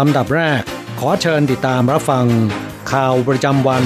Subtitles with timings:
[0.00, 0.62] ลำดับแรก
[1.00, 2.26] ขอเชิญติดตามรับฟัง
[2.92, 3.82] ข่าวประจำวัน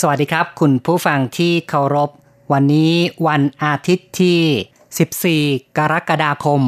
[0.00, 2.10] สวัสดีครับ คุณผู้ฟังที่เคารพ
[2.52, 2.92] วันนี้
[3.26, 6.62] วันอาทิตย์ที่ 14 กรกฎาคม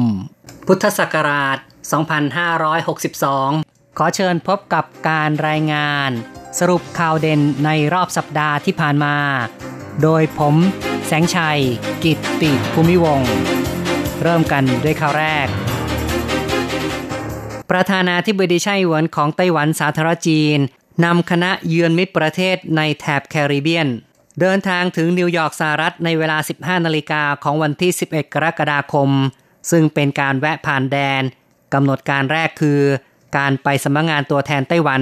[0.67, 1.57] พุทธศักราช
[2.77, 6.09] 2562 ขอเชิญพบกับการรายงาน
[6.59, 9.15] สรุปข่าวเด่นในรอบสัปดาห์ที่ผ่านมา
[10.01, 10.55] โดยผม
[11.07, 11.59] แสงชัย
[12.03, 13.31] กิตติภูมิวงศ์
[14.21, 15.47] เริ่มกันด้วยข่าวแรก
[17.71, 20.57] ประธานาธิบดีไช่หวนของไต้หวันสาธารณจีน
[21.05, 23.87] นำคณะเยือนมิตรประเทศในแถบแคริบเบียน
[24.39, 29.09] เดินทางถึงนิวยอร์กสหรัฐในเวลา 15 นาฬิกาของวันที่ 11 กรกฎาคม
[29.71, 31.21] ซึ่งเป็นการแวะผ่านแดน
[31.73, 32.79] กำหนดการแรกคือ
[33.37, 35.01] การไปสำนักงงานตัวแทนไต้หวัน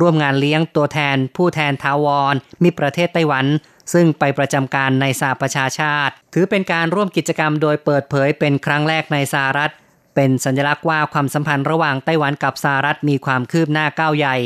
[0.00, 3.46] ร่วมงานเลี้ยงตัวแทนผู้แทนทาวรมิประเทศไต้หวัน
[3.92, 9.72] ซึ่งไปประจำการในสหประชาชาติ ถือเป็นการร่วมกิจกรรมโดยเปิดเผยเป็นครั้งแรกในสหรัฐ
[10.14, 14.36] เป็นสัญลักษณ์ว่าความสัมพันธ์ระหว่างไต้หวันกับสหรัฐมีความคืบหน้าก้าวใหญ่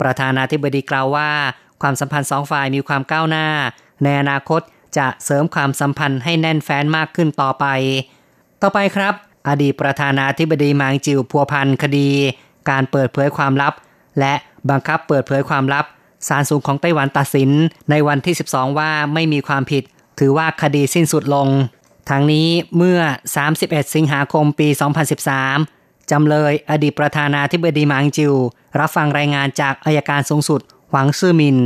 [0.00, 1.30] ประธานาธิบดีกล่าวว่า
[1.82, 3.46] ความสัมพันธ์สองฝ่ายมีความก้าวหน้า
[4.02, 4.60] ในอนาคต
[4.98, 7.66] จะเสริมความสัมพันธ์ให้แน่นแฟ้นมากขึ้นต่อไป
[8.62, 9.14] ต่อไปครับ
[9.48, 12.08] อดีตประธานาธิบดีมางจิวพัวพันคดี
[12.70, 13.74] การเปิดเผยความลับ
[14.20, 14.34] และ
[14.70, 15.84] บังคับเปิดเผยความลับ
[16.28, 17.50] ศาลสูงของไต้หวันตัดสิน
[17.90, 19.82] ในวันที่ 12 ว่าไม่มีความผิด
[20.18, 21.48] ถือว่าคดีสิ้นสุดลง
[22.10, 23.00] ทางนี้เมื่อ
[23.46, 24.68] 31 สิงหาคมปี
[25.40, 28.34] 2013 จำเลยอดีตประธานาธิบดีหมางจิว
[28.78, 30.60] รับฟังรายงานจากอายการสูงสุด
[30.90, 31.56] หวังซื่อมิน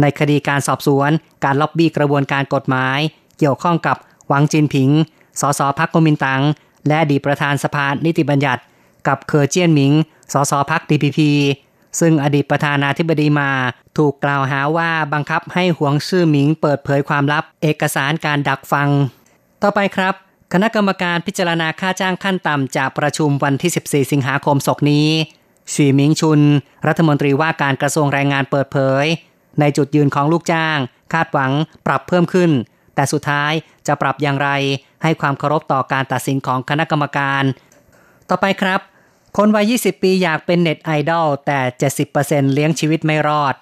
[0.00, 1.10] ในคดีการสอบสวน
[1.44, 2.98] การล็อบบี้กระบวนการกฎหมาย
[3.38, 3.96] เกี่ยวข้องกับ
[4.28, 4.90] หวังจินผิง
[5.40, 6.42] สสพักกมินตัง
[6.86, 8.62] และอดีตประธานสภานิติบัญญัติ
[9.08, 9.92] กับเคอเจียนหมิง
[10.32, 11.30] สสพักดีพีพี
[12.00, 13.50] ซึ่งอดีตประธานาธิบดีมา
[13.98, 18.88] ถูกกล่าวหาว่าบังคับให้หวงซื่อหมิงเปิดเผยความลับ เอกสารการดักฟัง
[19.62, 20.14] ต่อไปครับ
[20.52, 25.08] คณะกรรมการพิจารณาค่าจ้างขั้นต่ำจากประชุมวันที่ 14 สิงหาคมศกนี้
[25.72, 26.40] ชีมิงชุน
[26.86, 29.04] รัฐมนตรีว่าการกระทรวงแรงงานเปิดเผย
[29.60, 30.78] ในจุดยืนของลูกจ้าง
[31.12, 31.52] คาดหวัง
[31.86, 32.50] ปรับเพิ่มขึ้น
[32.94, 33.52] แต่สุดท้าย
[33.86, 34.48] จะปรับอย่างไร
[35.02, 37.42] ให้ความเคารพต่อการตัดสินของคณะกรรมการ
[38.30, 38.80] ต่อไปครับ
[39.36, 41.60] คนวัย 20 ปีอยากเป็นเน็ตไอดอลแต่
[42.08, 43.54] 70%เลี้ยงชีวิตไม่รอด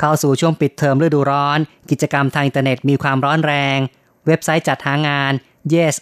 [0.00, 1.58] เข้าสู่ช่วงปิดเทอมฤดูร้อน
[1.90, 3.78] กิจกรรมทางอินเทอร์เน็ตมีความร้อนแรง
[4.26, 5.32] เว็บไซต์จัดหางาน
[5.74, 5.94] yes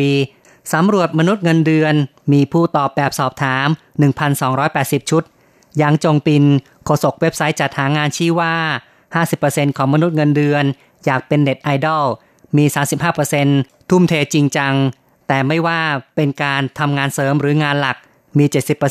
[0.00, 1.94] 123สำรวจมนุษย์เงินเดือน
[2.32, 3.68] มีผู้ตอบแบบสอบถาม
[4.38, 5.22] 1,280 ชุด
[5.80, 6.44] ยางจงปิน
[6.84, 8.54] โฆษกเว็บไซต์จัดหางานชี้ว่า
[9.16, 10.64] 50%ของมนุษย์เงินเดือน
[11.04, 12.04] อยากเป็นเน็ตไอดอล
[12.56, 12.64] มี
[13.28, 14.74] 35%ทุ่มเทจริงจัง
[15.28, 15.80] แต่ไม่ว่า
[16.16, 17.96] เป็นการทำงานเสริมหรืองานหลัก
[18.38, 18.44] มี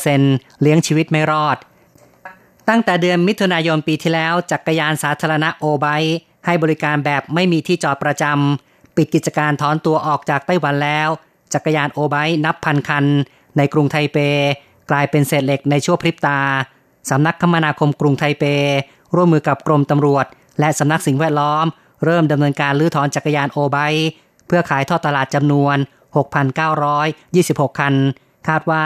[0.08, 1.56] 70%เลี้ยงชีวิตไม่รอด
[2.68, 5.86] ตั้งแต่เดือนมิถุนายนปีที่แล้ว จักรยานสาธารณะโอไบ
[6.46, 11.08] ให้บริการแบบไม่มีที่จอดประจำ ปิดกิจการถอนตัวออกจากไต้หวันแล้ว
[11.54, 13.04] จักรยานโอไบนับพันคัน
[13.56, 14.18] ในกรุงไทเป
[14.90, 16.40] กลายเป็นเศษเหล็กในชั่วพริบตา
[17.10, 18.44] สำนักคมนาคมกรุงไทเป
[19.14, 20.26] ร่วมมือกับกรมตำรวจ
[20.60, 21.66] และสำนักสิ่งแวดล้อม
[22.04, 23.78] เริ่มดำเนินการลื้อถอนจักรยานโอไบ
[24.46, 25.76] เพื่อขายทอดตลาดจำนวน
[26.58, 27.94] 6,926 คัน
[28.48, 28.84] คาดว่า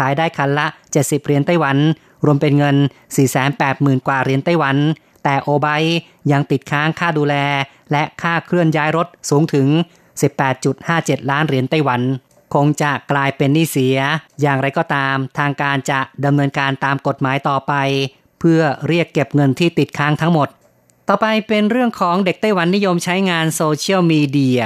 [0.00, 0.66] ขายได้คันละ
[0.96, 1.76] 70 เหรียญไต้หวัน
[2.24, 2.76] รวมเป็นเงิน
[3.40, 4.76] 480,000 กว่าเหรียญไต้หวัน
[5.24, 5.66] แต่โอไบ
[6.32, 7.34] ยังติดค้างค่าดูแล
[7.92, 9.68] และค่าเคลื่อนย้ายรถสูงถึง
[10.48, 12.00] 18.57 ล้านเหรียญไต้หวัน
[12.54, 13.98] คงจะกลายเป็นหนี้เสีย
[14.40, 17.72] อย่างไรก็ตาม ทางการจะดำเนินการตามกฎหมายต่อไป
[18.40, 20.48] เพื่อเรียกเก็บเงินที่ติดค้างทั้งหมด
[21.08, 24.62] ต่อไปเป็นเรื่องของเด็กไต้หวันนิยมใช้งานโซเชียลมีเดีย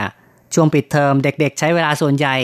[0.54, 2.37] ช่วงปิดเทอมเด็กๆ ใช้เวลาส่วนใหญ่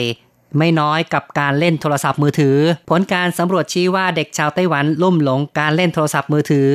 [0.58, 2.56] ไม่น้อยกับการเล่นโทรศัพท์มือถือ
[2.90, 6.70] ผลการสำรวจชี้ว่าเด็กชาวไต้หวันลุ่มหลงการเล่นโทรศัพท์มือถือ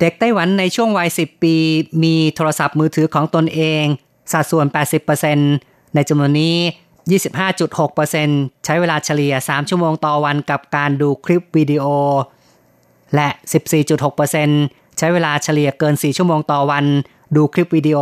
[0.00, 1.56] เด็กไต้หวันในช่วงวัย 10 ปี
[2.02, 3.84] มีโทรศัพท์มือถือของตนเอง
[4.32, 4.66] สัดส่วน
[5.30, 6.56] 80%ในจำนวนนี้
[7.80, 11.84] 25.6%ใช้เวลาเฉลี่ย 3 ชั่วโมงต่อวันกับการดูคลิปวิดีโอ
[13.14, 13.28] และ
[14.12, 16.84] 14.6%ใช้เวลาเฉลี่ยเกิน 4 ชั่วโมงต่อวัน
[17.36, 17.98] ดูคลิปวิดีโอ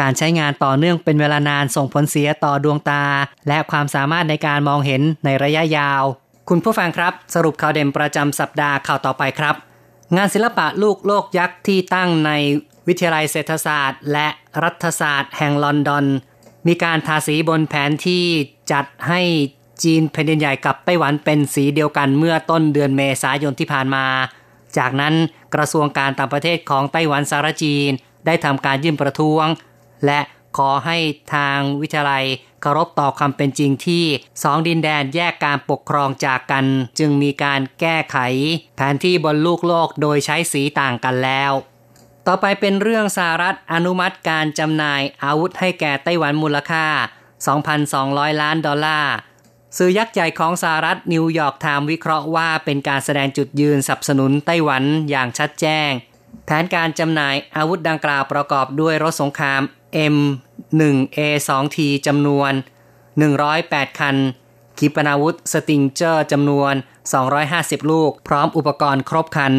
[0.00, 3.04] การใช้งานต่อเนื่องเป็นเวลานานส่งผลเสียต่อดวงตา
[3.48, 6.02] และความสามารถในการมองเห็นในระยะยาว
[6.48, 9.54] คุณผู้ฟังครับ สรุปข่าวเด่นประจำสัปดาห์ข่าวต่อไปครับ
[10.16, 12.30] งานศิลปะลูกโลกยักษ์ที่ตั้งใน
[12.88, 14.28] วิทยาลัยเศรษฐศาสตร์ และ
[14.62, 16.04] รัฐศาสตร์แห่งลอนดอน
[16.66, 18.24] มีการทาสีบนแผนที่
[18.72, 19.20] จัดให้
[19.82, 24.04] จีนแผ่นดินใหญ่กับไต้หวันเป็นสีเดียวกันเมื่อต้นเดือนเมษายนที่ผ่านมา
[24.78, 25.14] จากนั้น
[25.54, 27.90] กระทรวงการต่างประเทศของไต้หวันสารจีน
[28.26, 29.46] ได้ทำการยื่นประท้วง
[30.06, 30.20] และ
[30.56, 30.98] ขอให้
[31.34, 32.24] ทางวิทยาลัย
[32.62, 34.04] เคารพต่อความเป็นจริงที่
[34.42, 36.64] สองดินแดนแยกการปกครองจากกัน
[36.98, 38.18] จึงมีการแก้ไข
[38.76, 41.52] แผนที่บนลูกโลกโดยใช้สีต่างกันแล้ว
[42.26, 46.86] ต่อไปเป็นเรื่องสหรัฐอนุมัติการจำหน่ายอาวุธให้แก่ไต้หวันมูลค่า
[47.64, 49.14] 2,200 ล้านดอลลาร์
[49.78, 55.90] สื่อยักษ์ใหญ่ของสหรัฐนิวยอร์กไทม์วิเคราะห์ว่าเป็นการแสดงจุดยืนสนับสนุนไต้หวันอย่างชัดแจ้ง
[56.46, 59.62] แผนการจำหน่ายอาวุธดังกล่าวประกอบด้วยรถสงคราม
[60.14, 62.52] M1A2T จำนวน
[63.24, 64.16] 108 คัน
[64.78, 66.74] ขีปนาวุธสติงเจอร์จำนวน
[67.32, 69.54] 250 ลูก พร้อมอุปกรณ์ครบคัน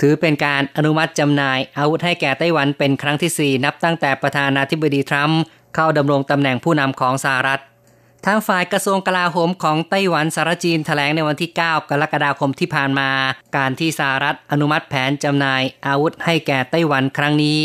[0.00, 5.40] ถือเป็นการอนุมัติจำหน่ายอาวุธให้แก่ไต้หวันเป็นครั้งที่ 4 นับตั้งแต่ประธานาธิบดีทรัมป์
[5.74, 7.60] เข้าดำรงตำแหน่งผู้นำของสหรัฐ
[8.26, 11.58] ทางฝ่ายกระทรวงกลาโหมของไต้หวันสารจีนแถลงในวันที่ 9
[11.90, 13.10] กรกฎาคมที่ผ่านมา
[13.56, 17.58] การที่สหรัฐอนุมัติแผนจำหน่ายอาวุธให้แก่ไต้หวันครั้งนี้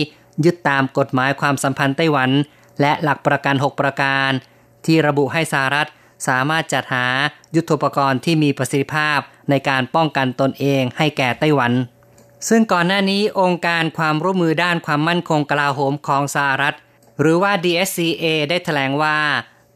[0.46, 2.32] ยึดตามกฎหมายความสัมพันธ์ไต้หวัน
[2.82, 4.32] และหลักประกัน 6 ประการ
[4.86, 5.90] ที่ระบุให้สหรัฐ
[6.28, 7.08] สามารถจัดหา
[7.56, 9.20] ยุทโธปกรณ์ที่มีประสิทธิภาพ
[9.50, 11.74] ในการป้องกันตนเองให้แก่ไต้หวัน
[12.50, 16.76] ซึ่งก่อนหน้านี้องค์การความร่วมมือด้านความมั่นคงกลาโหมของสหรัฐ
[17.20, 19.18] หรือว่า DSCA ได้แถลงว่า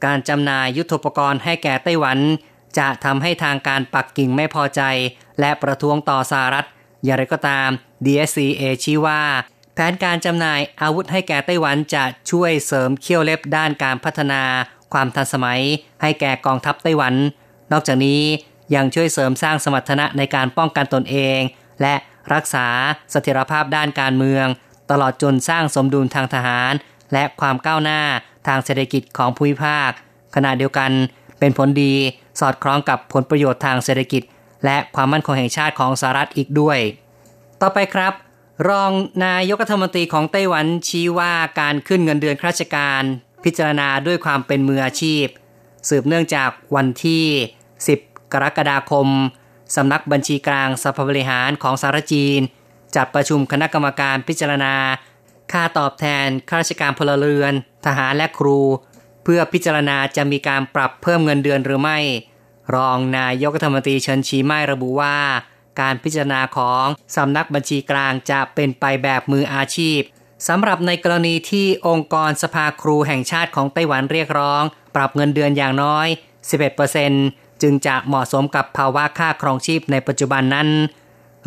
[0.06, 2.20] การจำหน่ายยุทโธปกรณ์ให้แก่ไต้หวัน
[2.78, 4.82] จะทำให้ทางการปักกิ่งไม่พอใจ
[5.40, 6.66] และประท้วงต่อสหรัฐ
[7.04, 7.70] อย่างไรก็ตาม
[8.06, 9.22] DSCA ชี้ว่า
[9.76, 14.42] แผนการจำหน่ายอาวุธให้แก่ไต้หวันจะช่วยเสริมเขี้ยวเล็บด้านการพัฒนา
[14.94, 15.62] ความทันสมัย
[16.02, 17.14] ให้แก่กองทัพไต้หวัน
[17.72, 18.22] นอกจากนี้
[18.76, 21.40] ยังช่วยเสริมสร้างสมรรถนะในการป้องกันตนเอง
[21.82, 21.96] และ
[22.34, 22.68] รักษา
[23.12, 24.46] เสถียรภาพด้านการเมือง
[24.92, 26.74] ตลอดจนสร้างสมดุลทางทหาร
[27.14, 28.02] และความก้าวหน้า
[28.48, 29.90] ทางเศรษฐกิจของภูมิภาค
[30.36, 30.92] ขณะเดียวกัน
[31.40, 31.94] เป็นผลดี
[32.40, 34.24] สอดคล้องกับผลประโยชน์ทางเศรษฐกิจ
[34.66, 36.80] และความมั่นคงแห่งชาติของสหรัฐอีกด้วย
[37.62, 38.14] ต่อไปครับ
[38.70, 38.92] รอง
[39.26, 43.04] นายกรัฐมนตรีของไต้หวันชี้ว่าการขึ้นเงินเดือนข้าราชการ
[43.44, 45.26] พิจารณาด้วยความเป็นมืออาชีพ
[45.90, 47.26] สืบเนื่องจากวันที่
[47.78, 49.08] 10 กรกฎาคม
[49.76, 52.40] สำนักบัญชีกลางสภาบริหารของสหรัฐจีน
[52.96, 54.76] จัดประชุมคณะกรรมการพิจารณา
[55.52, 57.54] ค่าตอบแทนข้าราชการพลเรือน
[57.86, 58.60] ทหารและครู
[59.24, 62.00] เพื่อพิจารณาจะมีการปรับเพิ่มเงินเดือนหรือไม่
[62.76, 65.18] รองนายกรัฐมนตรีเชิญชีไม่ระบุว่า
[65.80, 66.86] การพิจารณาของ
[67.16, 70.00] สำนักบัญชีกลางจะเป็นไปแบบมืออาชีพ
[70.48, 74.64] สำหรับในกรณีที่องค์กรสภาครูแห่งชาติของไต้หวันเรียกร้อง
[74.96, 76.08] ปรับเงินเดือนอย่างน้อย
[76.86, 80.70] 11%จึงจะเหมาะสมกับภาวะค่าครองชีพในปัจจุบันนั้น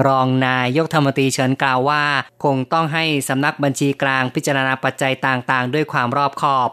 [0.07, 2.05] รองนายกธรรมตีเฉินกล่าวว่า
[2.45, 6.71] คงต้องให้สำนักบัญชีกลางพิจารณาปัจจัยต่างๆ ด้วยความรอบคอบ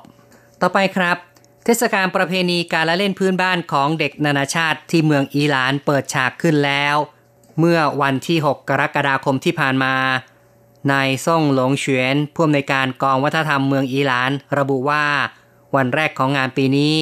[0.62, 1.18] ต่อไปครับ
[1.66, 6.96] เทศกาลประเพณีการละเล่นพื้นบ้านของเด็กนานาชาติที่เมืองอิหร่านเปิดฉากขึ้นแล้ว
[7.60, 9.96] เมื่อวันที่ 6 กรกฎาคมที่ผ่านมา
[10.92, 15.06] นายซ่งหลงเฉียนผู้อำนวยการกองวัฒนธรรมเมืองอิหร่าน ระบุว่า
[15.76, 16.96] วันแรกของงานปีนี้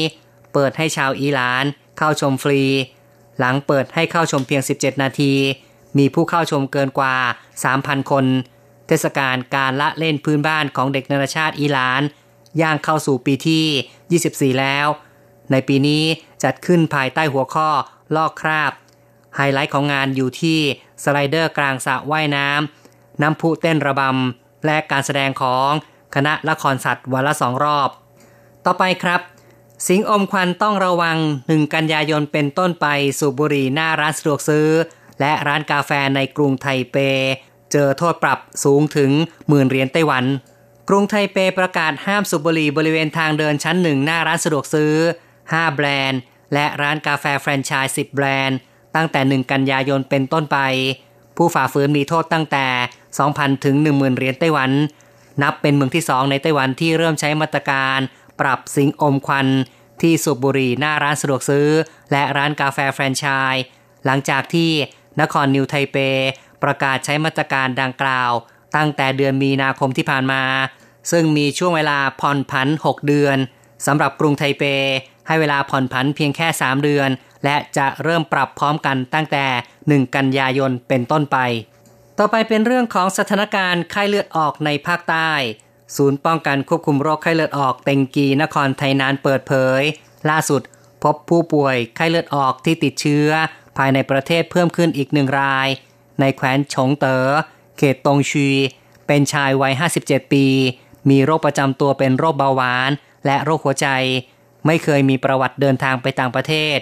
[0.54, 1.64] เปิดให้ชาวอิหร่าน
[1.98, 2.62] เข้าชมฟรี
[3.40, 5.34] หลังเปิดให้เข้าชมเพียง 17 นาที
[5.98, 7.16] มีผู้เข้าชมเกินกว่า
[7.64, 8.26] 3,000 คน
[8.88, 12.02] เทศกาลการละเล่นพื้นบ้านของเด็กนานาชาติอิหร่าน
[12.62, 14.88] ย่างเข้าสู่ปีที่ 24 แล้ว
[15.52, 16.04] ในปีนี้
[16.44, 17.70] จัดขึ้นภายใต้หัวข้อ
[18.16, 18.72] ลอกคราบ
[19.36, 20.60] ไฮไลท์ของงานอยู่ที่
[21.04, 25.70] สไลเดอร์กลางสระว่ายน้ำ น้ำพุเต้นระบำ และการแสดงของ
[26.16, 27.90] คณะละครสัตว์วันละสองรอบ
[28.66, 29.22] ต่อไปครับ
[29.88, 32.88] สิงอมควันต้องระวัง 1 กันยายนเป็นต้นไป
[33.20, 34.68] สูบบุหรี่หน้าร้านสะดวกซื้อ
[35.20, 36.98] และร้านกาแฟในกรุงไทเป
[37.72, 39.12] เจอโทษปรับสูงถึง
[39.48, 40.26] หมื่นเหรียญไต้หวัน
[40.90, 44.94] กรุงไทเปประกาศห้ามสูบบุหรี่บริเวณทางเดินชั้นหนึ่งหน้าร้านสะดวกซื้อ
[45.36, 46.20] 5 แบรนด์
[46.54, 48.58] และร้านกาแฟแฟรนไชส์10 แบรนด์
[48.96, 50.58] ตั้งแต่ 1 กันยายนเป็นต้นไป
[51.38, 52.66] ผู้ฝ่าฝืนมีโทษตั้งแต่
[53.16, 54.72] 2,000 ถึง 10,000 เหรียญไต้หวัน
[55.44, 58.00] นับเป็นเมืองที่ 2 ในไต้หวันที่เริ่มใช้มาตรการ
[58.40, 59.48] ปรับสิงอมควัน
[60.02, 61.68] ที่สูบบุหรี่หน้าร้านสะดวกซื้อ
[62.12, 63.64] และร้านกาแฟแฟรนไชส์
[64.06, 64.72] หลังจากที่
[65.22, 65.98] นครนิวไทเป
[66.64, 68.32] ประกาศใช้มาตรการดังกล่าว
[68.76, 70.44] ตั้งแต่เดือนมีนาคมที่ผ่านมา
[71.12, 73.38] ซึ่งมีช่วงเวลาผ่อนผัน 6 เดือน
[73.86, 74.64] สำหรับกรุงไทเป
[75.28, 77.10] ให้เวลาผ่อนผันเพียงแค่ 3 เดือน
[77.44, 79.46] และจะเริ่มปรับพร้อมกันตั้งแต่
[80.04, 81.38] 1 กันยายนเป็นต้นไป
[82.18, 85.32] ต่อไปเป็นเรื่องของสถานการณ์ไข้เลือดออกในภาคใต้
[85.96, 89.82] ศูนย์ป้องกันควบคุมโรคไข้เลือดออกเต็งกีนครไทยนานเปิดเผย
[90.30, 90.62] ล่าสุด
[91.04, 93.30] พบผู้ป่วยไข้เลือดออกที่ติดเชื้อ
[93.78, 95.68] ภายในประเทศเพิ่มขึ้นอีกหนึ่งราย
[96.20, 97.30] ในแคว้นฉงเตอ๋อ
[97.78, 98.50] เขตตงชี
[99.08, 99.74] เป็นชายวัย
[100.04, 100.46] 57 ปี
[101.10, 102.92] มีโรคประจำตัวเป็นโรคเบาหวาน
[103.26, 103.88] และโรคหัวใจ
[104.66, 106.78] ไม่เคยมีประวัติเดินทางไปต่างประเทศ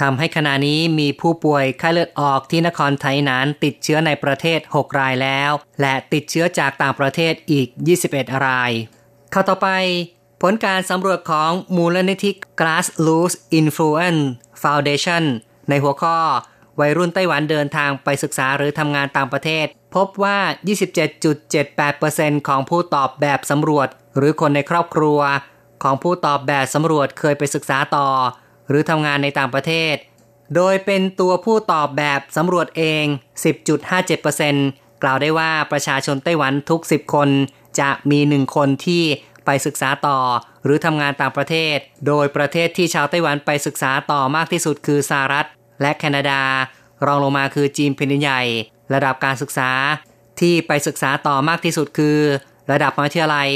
[0.00, 5.50] ทำให้ขณะนี้มีผู้ป่วยไข้เลือดออกที่นครไทยนานติดเชื้อในประเทศ 6 รายแล้ว
[5.80, 7.68] และติดเชื้อจากต่างประเทศอีก
[8.06, 8.70] 21 ราย
[9.30, 9.68] เข้าต่อไป
[10.42, 14.22] ผลการสำรวจของมูลนิธิ Grassroots Influence
[14.62, 15.24] Foundation
[15.68, 16.18] ในหัวข้อ
[16.80, 20.38] วัยรุ่นไต้หวันเดินทางไปศึกษาหรือทำงานต่างประเทศ พบว่า
[21.24, 25.20] 27.78%ของผู้ตอบแบบสำรวจ หรือคนในครอบครัว
[25.82, 28.08] ของผู้ตอบแบบสำรวจเคยไปศึกษาต่อ
[28.68, 29.94] หรือทำงานในต่างประเทศ
[30.56, 33.04] โดยเป็นตัวผู้ตอบแบบสำรวจเอง
[34.24, 37.28] 10.57%กล่าวได้ว่าประชาชนไต้หวันทุก 10 คน
[37.80, 39.04] จะมีหนึ่งคนที่
[39.44, 40.18] ไปศึกษาต่อ
[40.64, 45.46] หรือทำงานต่างประเทศ โดยประเทศที่ชาวไต้หวันไปศึกษาต่อมากที่สุดคือสหรัฐ
[45.82, 46.42] และแคนาดา
[47.06, 48.42] รองลงมาคือจีนแผ่นใหญ่
[48.94, 49.70] ระดับการศึกษา
[50.40, 52.18] ที่ไปศึกษาต่อมากที่สุดคือ
[52.72, 53.48] ระดับมหาวิทยาลัย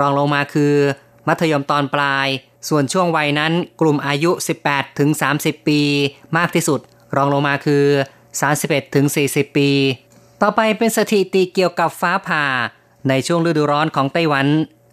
[0.00, 0.74] รองลงมาคือ
[1.28, 2.26] มัธยมตอนปลาย
[2.68, 4.30] ส่วนช่วงวัยนั้นกลุ่มอายุ
[4.64, 5.80] 18ถึง30 ปี
[6.36, 6.80] มากที่สุด
[7.16, 7.84] รองลงมาคือ
[8.40, 9.70] 31ถึง40 ปี
[10.42, 12.44] ต่อไปเป็นสถิติเกี่ยวกับฟ้าผ่า
[13.08, 14.46] ในช่วงฤดูร้อนของไต้หวัน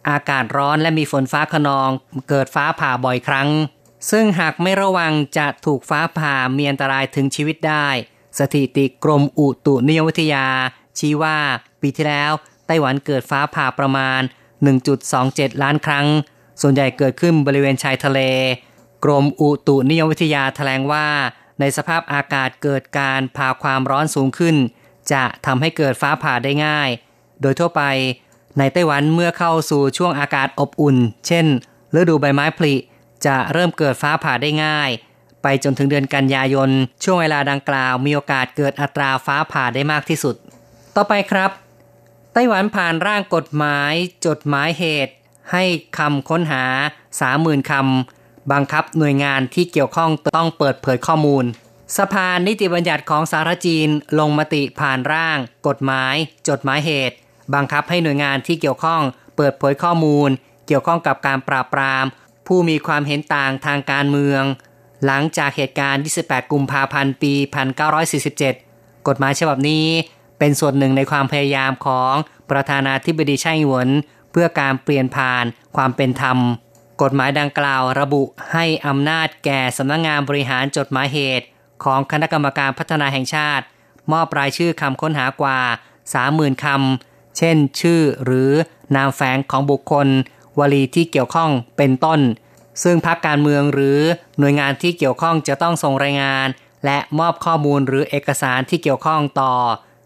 [0.10, 1.90] อากาศร้อนและมีฝนฟ้าขนอง
[2.30, 3.50] เกิดฟ้าผ่าบ่อยครั้ง
[4.12, 7.88] ซึ่งหากไม่ระวังจะถูกฟ้าผ่ามีอันตรายถึงชีวิตได้
[8.40, 10.46] สถิติกรมอุตุนิยมวิทยา
[10.98, 11.38] ชี้ว่า
[11.82, 12.32] ปีที่แล้ว
[12.68, 14.22] ไต้หวันเกิดฟ้าผ่าประมาณ
[14.92, 16.08] 1.27 ล้านครั้ง
[16.62, 18.20] ส่วนใหญ่เกิดขึ้นบริเวณชายทะเล
[19.04, 21.08] กรมอุตุนิยมวิทยาแถลงว่า
[21.60, 24.56] ในสภาพอากาศเกิดการพาความร้อนสูงขึ้น
[25.12, 26.90] จะทำให้เกิดฟ้าผ่าได้ง่าย
[27.42, 27.84] โดยทั่วไป
[28.58, 30.98] ในไต้หวันเมื่อเข้าสู่ช่วงอากาศอบอุ่น
[31.28, 31.46] เช่น
[31.96, 32.76] ฤดูใบไม้ผลิ
[33.26, 34.90] จะเริ่มเกิดฟ้าผ่าได้ง่าย
[35.44, 36.70] ไปจนถึงเดือนกันยายน
[37.04, 40.36] ช่วงเวลาดังกล่าวมีโอกาสเกิดอัตราฟ้าผ่าได้มากที่สุด
[40.96, 41.52] ต่อไปครับ
[42.34, 43.94] ไต้หวันผ่านร่างกฎหมาย
[44.26, 45.14] จดหมายเหตุ
[45.52, 45.64] ให้
[45.98, 46.64] คำค้นหา
[47.14, 51.46] 30,000คำบังคับหน่วยงานที่เกี่ยวข้องต้องเปิดเผยข้อมูล
[51.98, 53.90] สภานิติบัญญัติของสารจีน
[54.20, 55.38] ลงมติผ่านร่าง
[55.68, 56.16] กฎหมาย
[56.48, 57.16] จดหมายเหตุ
[57.54, 59.02] บังคับให้หน่วยงานที่เกี่ยวข้อง
[59.36, 60.30] เปิดเผยข้อมูล
[60.68, 62.06] เกี่ยวข้องกับการปราบปราม
[62.48, 64.44] ผู้มีความเห็นต่างทางการเมือง
[65.06, 67.34] หลังจากเหตุการณ์ 28 กุมภาพันธ์ ปี
[68.22, 69.86] 1947 กฎหมายฉบับนี้
[70.40, 72.14] เป็นส่วนหนึ่งในความพยายามของ
[72.52, 73.90] ประธานาธิบดีไช่หวน
[74.40, 76.38] พื่อการเปลี่ยนผ่านความเป็นธรรม
[77.02, 81.46] กฎหมายดังกล่าวระบุให้อำนาจแก่สำนักงงานบริหารจดหมายเหตุ
[81.84, 83.66] ของคณะกรรมการพัฒนาแห่งชาติ
[84.12, 85.60] มอบรายชื่อคำค้นหากว่า
[86.12, 88.52] 30,000คำเช่น ชื่อหรือ
[88.96, 90.08] นามแฝงของบุคคล
[90.60, 92.20] วลีที่เกี่ยวข้องเป็นต้น
[92.84, 94.00] ซึ่งพรรคการเมืองหรือ
[94.40, 96.48] หน่วยงานที่เกี่ยวข้องจะต้องส่งรายงาน
[96.86, 99.54] และมอบข้อมูลหรือเอกสารที่เกี่ยวข้องต่อ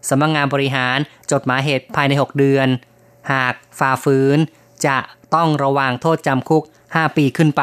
[0.08, 0.98] สำนักงงานบริหาร
[1.32, 2.68] จดหมายเหตุภายใน 6 เดือน
[3.30, 4.38] หากฝ่าฝืน
[4.86, 4.98] จะ
[5.34, 7.62] ต้องระวังโทษจำคุก 5 ปีขึ้นไป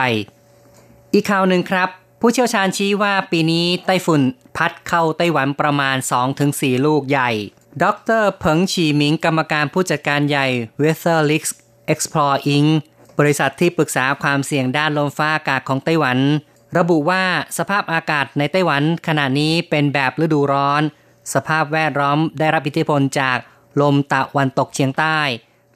[1.13, 1.89] อีกข่าวหนึ่งครับ
[2.21, 4.21] ผู้เชี่ยวชาญชี้ว่าปีนี้ไต้ฝุ่น
[4.57, 5.97] พัดเข้าไต้หวันประมาณ
[6.41, 7.31] 2-4 ลูกใหญ่
[7.83, 7.85] ด
[8.21, 10.47] รเผิงฉีหมิงกรรมการผู้จัดการใหญ่
[10.81, 11.49] Weather l e a k s
[11.93, 12.69] Explore Inc.
[13.19, 16.17] บริษัทที่ปรึกษาความเสี่ยงด้านลมฟ้าอากาศของไต้หวัน
[16.77, 17.23] ระบุว่า
[17.57, 20.81] สภาพอากาศในไต้หวันขณะนี้เป็นแบบฤดูร้อน
[21.33, 23.37] สภาพแวดล้อมได้รับอิทธิพลจาก
[23.81, 25.19] ลมตะวันตกเฉียงใต้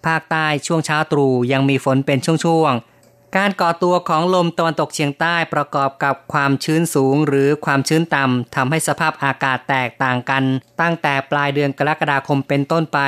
[0.08, 10.44] ภาคใต้ช่วงเช้าตรู่ยังมีฝนเป็นช่วงๆ การก่อตัวของลมตะวันตกเฉียงใต้ประกอบกับความชื้นสูงหรือความชื้นต่ำทำให้สภาพอากาศแตกต่างกัน
[10.82, 13.00] ตั้งแต่ปลายเดือนกรกฎาคมเป็นต้นไป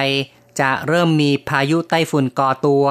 [0.59, 2.85] จะเริ่มมีพายุไต้ฝุ่นก่อตัว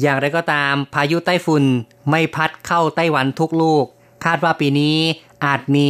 [0.00, 1.64] อย่างไรก็ตามพายุไต้ฝุ่น
[2.10, 3.84] ไม่พัดเข้าไต้หวันทุกลูก
[4.24, 4.98] คาดว่าปีนี้
[5.44, 5.88] อาจมี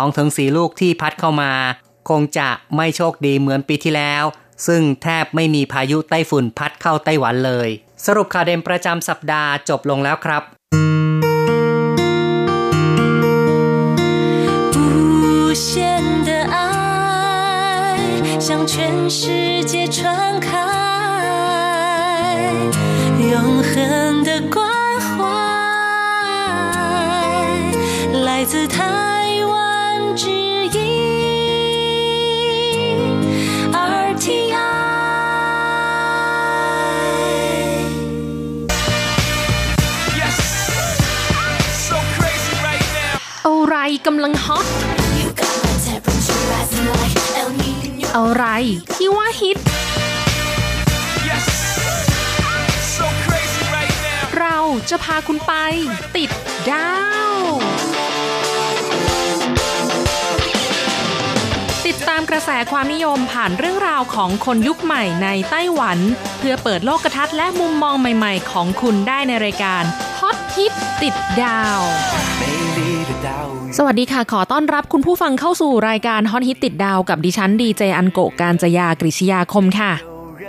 [0.00, 1.52] 2-4 ลูกที่พัดเข้ามา
[2.08, 4.24] คงจะไม่โชคดีเหมือนปีที่แล้ว
[4.67, 7.69] ซึ่งแทบไม่มีพายุไต้ฝุ่นพัดเข้าไต้หวันเลย
[8.05, 10.43] สรุปข่าวเด่นประจำสัปดาห์จบลงแล้วครับ
[18.45, 20.49] 向全世界传开，
[23.31, 24.59] 永恒的关
[24.99, 25.17] 怀，
[28.25, 29.06] 来自他。
[44.06, 44.66] กำลังฮอต
[48.16, 48.44] อะไร
[48.94, 49.56] ที่ว่าฮิต
[54.38, 54.58] เรา
[54.90, 55.52] จะพาคุณไป
[56.16, 56.30] ติด
[56.70, 56.92] ดา
[57.30, 57.32] ว
[61.86, 65.98] ติดตามกระแสความนิยมผ่านเรื่องราวของคนยุคใหม่ในไต้หวัน
[66.38, 69.82] เพื่อเปิดโลกทัศน์และมุมมองใหม่ๆ ของคุณได้ในรายการ
[70.20, 71.80] ฮอตฮิตติดดาว
[73.76, 79.92] สวัสดีค่ะ ขอต้อนรับคุณผู้ฟังเข้าสู่รายการฮอตฮิตติดดาวกับดิฉันดีเจอันโกการจยากริชยาคมค่ะ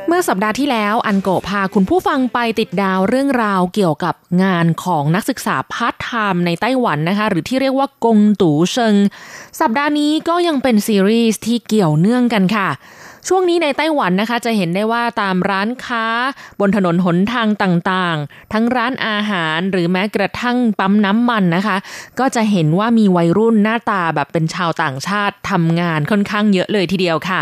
[0.08, 8.96] เมื่อสัปดาห์ที่แล้วอันโกพาคุณผู้ฟังไปติดดาวเรื่องราวเกี่ยวกับงานของนักศึกษาพาร์ทไทม์ในไต้หวันนะคะ หรือที่เรียกว่า工讀生
[9.60, 12.70] สัปดาห์นี้ก็ยังเป็นซีรีส์ที่เกี่ยวเนื่องกันค่ะ
[13.28, 16.06] ช่วงนี้ในไต้หวันนะคะจะเห็นได้ว่าตามร้านค้า
[16.60, 21.78] บนถนนหนทางต่างๆ ทั้งร้านอาหารหรือแม้กระทั่งปั๊มน้ำมันนะคะ
[22.20, 27.42] ก็จะเห็นว่ามีวัยรุ่นหน้าตาแบบเป็นชาวต่างชาติทำงานค่อนข้างเยอะเลยทีเดียวค่ะ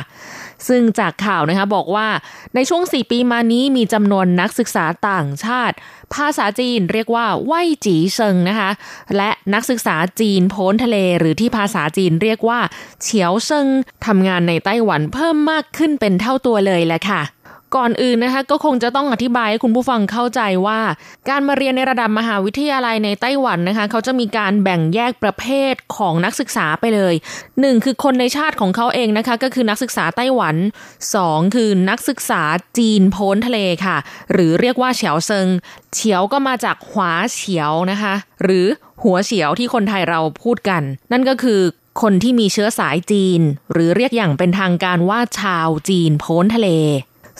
[0.69, 2.07] ซึ่งจากข่าวนะคะบอกว่า
[2.55, 5.75] ในช่วง 4 ปีมานี้มีจำนวนนักศึกษาต่างชาติ
[6.13, 7.53] ภาษาจีนเรียกว่าไหว
[7.85, 8.69] จีเซิงนะคะ
[9.17, 12.59] และนักศึกษาจีนพ้นทะเล หรือที่ภาษาจีนเรียกว่า
[13.01, 13.67] เฉียวเซิง
[14.05, 17.21] ทำงานในไต้หวันเพิ่มมากขึ้นเป็นเท่าตัวเลยแหละค่ะ
[17.75, 20.79] ก่อนอื่นนะคะก็คงจะต้องอธิบายให้คุณผู้ฟังเข้าใจว่า
[21.29, 27.13] การมาเรียนในระดับมหาวิทยาลัยในไต้หวันนะคะ เขาจะมีการแบ่งแยกประเภทของนักศึกษาไปเลย
[27.59, 30.55] หนึ่งคือคนในชาติของเขาเองนะคะ ก็คือนักศึกษาไต้หวัน
[31.15, 32.43] สองคือนักศึกษา
[32.77, 33.97] จีนโพ้นทะเลค่ะ
[34.31, 35.47] หรือเรียกว่าเฉียวเซิง
[35.93, 38.65] เฉียวก็มาจากหวาเฉียวนะคะ หรือ
[39.03, 40.81] หัวเฉียวที่คนไทยเราพูดกัน
[41.11, 41.61] นั่นก็คือ
[42.01, 46.69] คนที่มีเชื้อสายจีน หรือเรียกอย่างเป็นทางการว่าชาวจีนโพ้นทะเล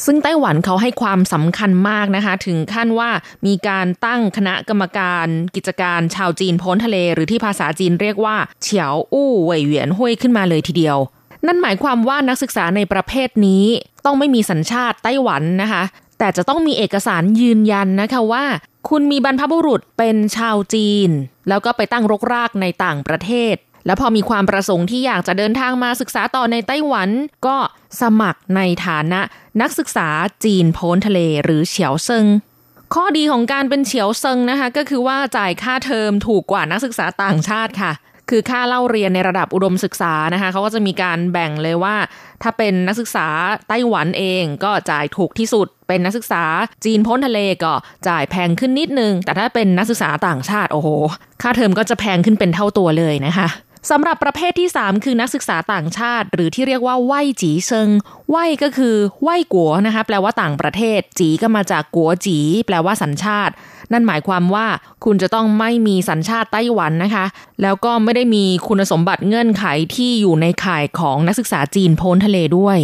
[0.05, 3.09] ซึ่งไต้หวันเขาให้ความสำคัญมากนะคะ ถึงขั้นว่า
[3.45, 10.97] มีการตั้งคณะกรรมการกิจการชาวจีนพ้นทะเล หรือที่ภาษาจีนเรียกว่าเฉียวอู้เหวยเหวียนห้วยขึ้นมาเลยทีเดียว
[11.45, 13.65] นั่นหมายความว่านักศึกษาในประเภทนี้
[14.05, 15.83] ต้องไม่มีสัญชาติไต้หวันนะคะ
[16.19, 18.45] แต่จะต้องมีเอกสารยืนยันนะคะว่า
[18.89, 21.09] คุณมีบรรพบุรุษเป็นชาวจีน
[21.49, 23.55] แล้วก็ไปตั้งรกรากในต่างประเทศ
[23.87, 27.09] แล้วพอมีความประสงค์ที่อยากจะเดินทางมาศึกษาต่อในไต้หวัน
[27.47, 27.57] ก็
[28.01, 29.21] สมัครในฐานะ
[29.61, 30.09] นักศึกษา
[30.45, 32.25] จีนโพ้นทะเลหรือเฉียวเซิง
[32.93, 37.93] ข้อดีของการเป็นเฉียวเซิงนะคะ ก็คือว่าจ่ายค่าเทอมถูกกว่านักศึกษาต่างชาติค่ะ
[38.29, 41.95] คือค่าเล่าเรียนในระดับอุดมศึกษานะคะเขาก็จะมีการแบ่งเลยว่า
[42.43, 43.27] ถ้าเป็นนักศึกษา
[43.67, 46.43] ไต้หวันเองก็จ่ายถูกที่สุด เป็นนักศึกษา
[46.85, 47.73] จีนพ้นทะเลก็
[48.07, 50.89] จ่ายแพงขึ้นนิดนึง แต่ถ้าเป็นนักศึกษาต่างชาติโอ้โห
[51.41, 53.47] ค่าเทอมก็จะแพงขึ้นเป็นเท่าตัวเลยนะคะ
[53.89, 57.89] สำหรับประเภทที่ 3 คือนักศึกษาต่างชาติ หรือที่เรียกว่าไหวจีเซิง
[58.29, 63.53] ไหวก็คือไหวกัวนะคะแปลว่าต่างประเทศ จีก็มาจากกัวจี แปลว่าสัญชาติ
[63.91, 64.67] นั่นหมายความว่า
[65.05, 67.25] คุณจะต้องไม่มีสัญชาติไต้หวันนะคะ
[67.61, 72.77] แล้วก็ไม่ได้มีคุณสมบัติเงื่อนไขที่อยู่ในข่ายของนักศึกษาจีนโพ้นทะเลด้วย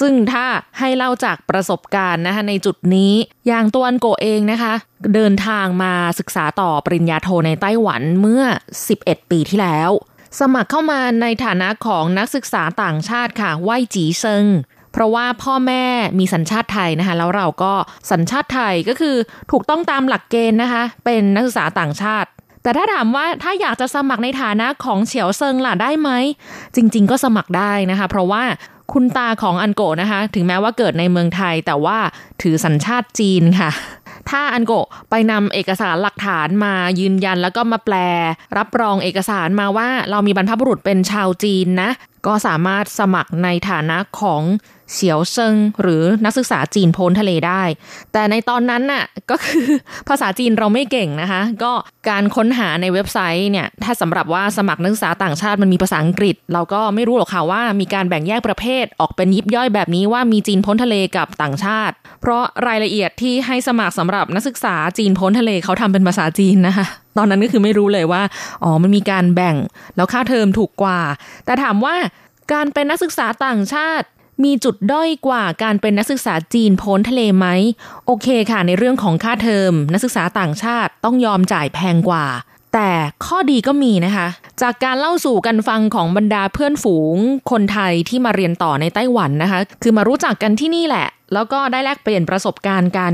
[0.00, 0.46] ซึ่งถ้า
[0.78, 3.12] ให้เล่าจากประสบการณ์นะคะในจุดนี้
[3.46, 4.72] อย่างตัวอันโกเองนะคะ
[5.14, 8.44] เดินทางมาศึกษาต่อปริญญาโทในไต้หวันเมื่อ
[8.88, 9.92] 11 ปีที่แล้ว
[10.38, 14.46] สมัครเข้ามาในฐานะของนักศึกษาต่างชาติค่ะไหวจีเซิง
[14.92, 15.84] เพราะว่าพ่อแม่
[16.18, 17.72] มีสัญชาติไทยนะคะ แล้วเราก็
[18.10, 19.16] สัญชาติไทยก็คือ
[19.50, 22.28] ถูกต้องตามหลักเกณฑ์นะคะ เป็นนักศึกษาต่างชาติ
[22.62, 26.10] แต่ถ้าถามว่าถ้าอยากจะสมัครในฐานะของเฉียวเซิงล่ะได้ไหม
[26.76, 28.42] จริง ๆ ก็สมัครได้นะคะ เพราะว่า
[28.92, 31.98] คุณตาของอันโกนะคะ ถึงแม้ว่าเกิดในเมืองไทย แต่ว่า
[32.42, 33.70] ถือสัญชาติจีนค่ะ
[34.30, 37.96] ถ้าอันโกะไปนำเอกสารหลักฐานมายืนยัน แล้วก็มาแปล
[38.58, 41.90] รับรองเอกสารมาว่าเรามีบรรพบุรุษเป็นชาวจีนนะ
[42.26, 44.42] ก็สามารถสมัครในฐานะของ
[44.92, 47.62] เฉียวเซิงหรือนักศึกษาจีนโพ้นทะเลได้
[48.12, 49.66] แต่ในตอนนั้นน่ะก็คือ
[50.08, 51.72] ภาษาจีนเราไม่เก่งนะคะ ก็
[52.08, 68.22] การค้นหาในเว็บไซต์เนี่ยถ้าสำหรับว่าสมัครนักศึกษาต่างชาติมันมีภาษาอังกฤษ เราก็ไม่รู้หรอกค่ะว่ามีการแบ่งแยกประเภทออกเป็นยิบย่อยแบบนี้ว่ามีจีนพ้นทะเลกับต่างชาติ เพราะรายละเอียดที่ให้สมัครสำหรับนักศึกษาจีนพ้นทะเลเขาทำเป็นภาษาจีนนะคะตอนนั้นก็คือไม่รู้เลยว่า
[68.62, 69.56] อ๋อ มันมีการแบ่ง
[69.96, 71.00] แล้วค่าเทอมถูกกว่า
[71.44, 71.94] แต่ถามว่า
[72.52, 74.06] การเป็นนักศึกษาต่างชาติ
[74.44, 77.46] มีจุดด้อยกว่าการเป็นนักศึกษาจีนพ้นทะเลไหม
[78.06, 82.26] โอเคค่ะ ในเรื่องของค่าเทอม นักศึกษาต่างชาติต้องยอมจ่ายแพงกว่า
[82.74, 82.90] แต่
[83.26, 84.28] ข้อดีก็มีนะคะ
[84.62, 87.16] จากการเล่าสู่กันฟังของบรรดาเพื่อนฝูง
[87.50, 93.12] คนไทยที่มาเรียนต่อในไต้หวันนะคะ คือมารู้จักกันที่นี่แหละ แล้วก็ได้แลกเปลี่ยนประสบการณ์กัน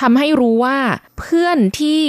[0.00, 0.78] ทำให้รู้ว่า
[1.18, 2.00] เพื่อนที่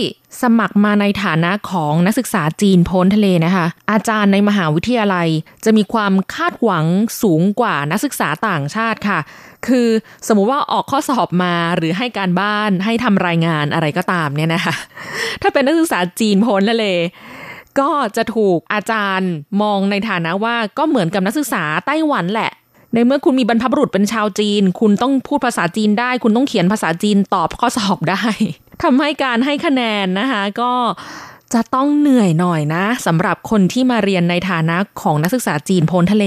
[0.42, 5.28] สมัครมาในฐานะของนักศึกษาจีนพ้นทะเลนะคะ อาจารย์ในมหาวิทยาลัย
[5.66, 6.86] จะมีความคาดหวัง
[7.22, 9.20] สูงกว่านักศึกษาต่างชาติค่ะ
[9.68, 9.88] คือ
[10.28, 14.76] สมมุติว่าออกข้อสอบมาหรือให้การบ้านให้ทำรายงานอะไรก็ตามเนี่ยนะคะ
[15.42, 16.86] ถ้าเป็นนักศึกษาจีนพ้นทะเล
[17.80, 22.52] ก็จะถูกอาจารย์มองในฐานะว่าก็เหมือนกับนักศึกษาไต้หวันแหละ
[22.96, 28.24] ในเมื่อคุณมีบรรพบุรุษเป็นชาวจีน คุณต้องพูดภาษาจีนได้ คุณต้องเขียนภาษาจีนตอบข้อสอบได้
[28.84, 30.72] ทำให้การให้คะแนนนะคะก็
[31.54, 36.26] จะต้องเหนื่อยหน่อยนะสำหรับคนที่มาเรียนในฐานะของนักศึกษาจีนโพ้นทะเล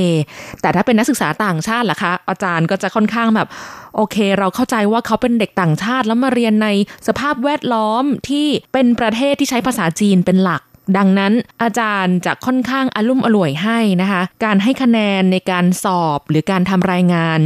[0.61, 3.49] แต่ถ้าเป็นนักศึกษาต่างชาติล่ะคะ อาจารย์ก็จะค่อนข้างแบบ
[3.97, 6.69] โอเค เราเข้าใจว่าเขาเป็นเด็กต่างชาติแล้วมาเรียนใน
[7.07, 10.63] สภาพแวดล้อมที่เป็นประเทศที่ใช้ภาษาจีนเป็นหลัก
[10.97, 17.41] ดังนั้นอาจารย์จะค่อนข้างอารมุ่มอร่วยให้นะคะ การให้คะแนนในการสอบหรือการทำรายงาน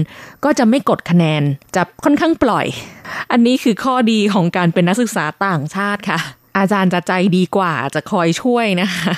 [0.44, 1.42] ก็จะไม่กดคะแนน
[1.76, 2.66] จะค่อนข้างปล่อย
[3.32, 6.18] อันนี้คือข้อดีของการเป็นนักศึกษาต่างชาติค่ะ
[6.58, 9.12] อาจารย์จะใจดีกว่าจะคอยช่วยนะคะ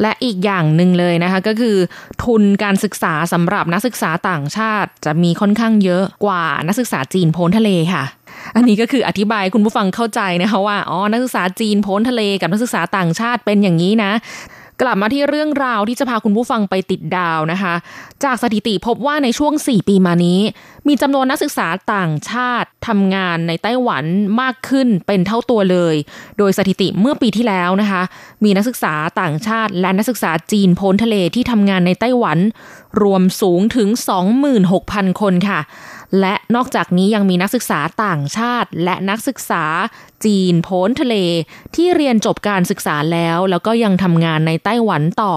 [0.00, 1.76] และอีกอย่างหนึ่งเลยนะคะก็คือ
[2.24, 8.04] ทุนการศึกษาสำหรับนักศึกษาต่างชาติจะมีค่อนข้างเยอะกว่านักศึกษาจีนโพ้นทะเลค่ะ
[8.56, 14.12] อันนี้ก็คืออธิบายคุณผู้ฟังเข้าใจนะคะว่าอ๋อนักศึกษาจีนพ้นทะเลกับนักศึกษาต่างชาติเป็นอย่างนี้นะ
[14.82, 17.74] กลับมาที่เรื่องราวที่จะพาคุณผู้ฟังไปติดดาวนะคะ
[18.24, 20.40] จากสถิติพบว่าในช่วง 4 ปีมานี้
[20.88, 24.04] มีจำนวนนักศึกษาต่างชาติทำงานในไต้หวัน
[24.40, 25.94] มากขึ้นเป็นเท่าตัวเลย
[26.38, 28.02] โดยสถิติเมื่อปีที่แล้วนะคะ
[28.44, 32.38] มีนักศึกษาต่างชาติและนักศึกษาจีนพ้นทะเลที่ทำงานในไต้หวัน
[33.02, 33.88] รวมสูงถึง
[34.54, 35.60] 26,000 คนค่ะ
[36.20, 39.64] และนอกจากนี้ยังมีนักศึกษาต่างชาติ และนักศึกษา
[40.24, 41.16] จีนโพ้นทะเล
[41.74, 45.34] ที่เรียนจบการศึกษาแล้ว แล้วก็ยังทำงานในไต้หวันต่อ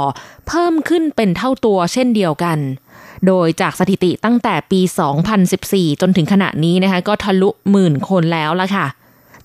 [0.47, 2.59] เพิ่มขึ้นเป็นเท่าตัวเช่นเดียวกัน
[3.27, 4.81] โดยจากสถิติตั้งแต่ปี
[5.41, 8.85] 2014 จนถึงขณะนี้นะคะก็ทะลุหมื่นคนแล้วละค่ะ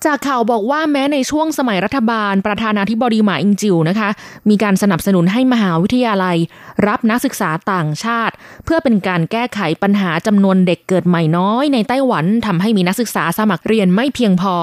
[0.05, 4.09] จากข่าวบอกว่าแม้ในช่วงสมัยรัฐบาล ประธานาธิบดีหมาอิงจิวนะคะ
[4.49, 6.37] มีการสนับสนุนให้มหาวิทยาลัย
[6.87, 8.33] รับนักศึกษาต่างชาติ
[8.65, 14.55] เพื่อเป็นการแก้ไขปัญหาจำนวนเด็กเกิดใหม่น้อยในไต้หวันทำให้มีนักศึกษาสมัครเรียนไม่เพียงพอ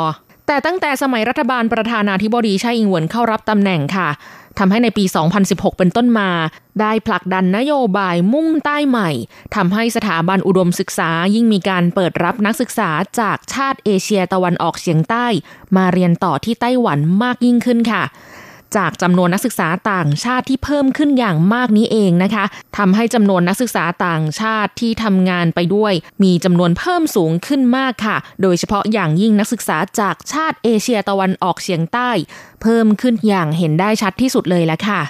[0.47, 4.09] แต่ตั้งแต่สมัยรัฐบาลประธานาธิบดีไช่อิงเหวินเข้ารับตำแหน่งค่ะ
[4.59, 5.05] ทำให้ในปี
[5.43, 6.31] 2016 เป็นต้นมา
[6.81, 9.11] ได้ผลักดันนโยบายมุ่งใต้ใหม่
[9.55, 15.27] ทำให้สถาบันอุดมศึกษายิ่งมีการเปิดรับนักศึกษาจากชาติเอเชียตะวันออกเฉียงใต้
[15.77, 18.03] มาเรียนต่อที่ไต้หวันมากยิ่งขึ้นค่ะ
[18.77, 22.45] จากจำนวนนักศึกษาต่างชาติที่เพิ่มขึ้นอย่างมากนี้เองนะคะ
[22.77, 32.11] ทำให้จำนวนนักศึกษาต่างชาติที่ทำงานไปด้วย มีจำนวนเพิ่มสูงขึ้นมากค่ะ โดยเฉพาะอย่างยิ่งนักศึกษาจากชาติเอเชียตะวันออกเฉียงใต้
[32.63, 35.01] เพิ่มขึ้นอย่างเห็นได้ชัดที่สุดเลยละค่ะ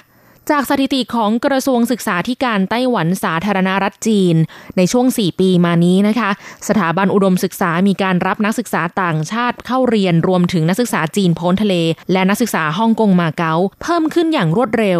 [0.49, 4.35] จากสถิติของกระทรวงศึกษาธิการไต้หวันสาธารณรัฐจีน
[4.77, 6.29] ในช่วง 4 ปีมานี้นะคะ
[6.67, 11.75] สถาบันอุดมศึกษามีการรับนักศึกษาต่างชาติเข้าเรียนรวมถึงนักศึกษาจีนพ้นทะเล
[12.11, 14.95] และนักศึกษาฮ่องกงมาเก๊าเพิ่มขึ้นอย่างรวดเร็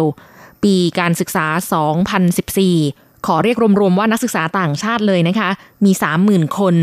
[0.64, 1.46] ปีการศึกษา
[2.36, 5.50] 2014 ขอเรียกรวมๆว่านักศึกษาต่างชาติเลยนะคะ
[5.84, 5.92] มี
[6.24, 6.74] 30,000 คน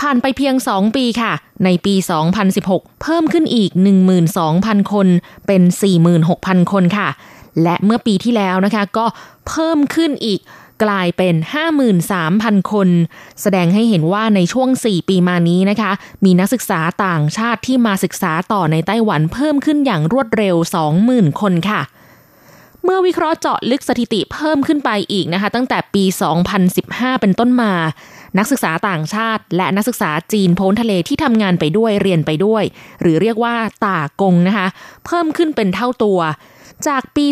[0.00, 1.32] ผ่านไปเพียง 2 ปีค่ะ
[1.64, 1.94] ในปี
[2.48, 3.70] 2016 เพิ่มขึ้นอีก
[4.30, 5.06] 12,000 คน
[5.46, 5.62] เป็น
[6.16, 7.08] 46,000 คนค่ะ
[7.62, 9.06] และเมื่อปีที่แล้วนะคะก็
[9.48, 10.40] เพิ่มขึ้นอีก
[10.84, 11.34] กลายเป็น
[12.02, 12.88] 53,000 คน
[13.40, 15.92] แสดงให้เห็นว่าในช่วง 4 ปีมานี้นะคะ
[16.24, 20.56] มีนักศึกษาต่างชาติที่มาศึกษาต่อในไต้หวันเพิ่มขึ้นอย่างรวดเร็ว
[20.98, 21.80] 20,000 คนค่ะ
[22.84, 26.04] เมื่อวิเคราะห์เจาะลึกสถิติเพิ่มขึ้นไปอีกนะคะ ตั้งแต่ปี
[26.62, 27.72] 2015 เป็นต้นมา
[28.38, 32.64] นักศึกษาต่างชาติ และนักศึกษาจีนโพ้นทะเลที่ทำงานไปด้วยเรียนไปด้วย
[33.00, 34.66] หรือเรียกว่าตากงนะคะ
[35.06, 36.18] เพิ่มขึ้นเป็นเท่าตัว
[36.88, 37.26] จากปี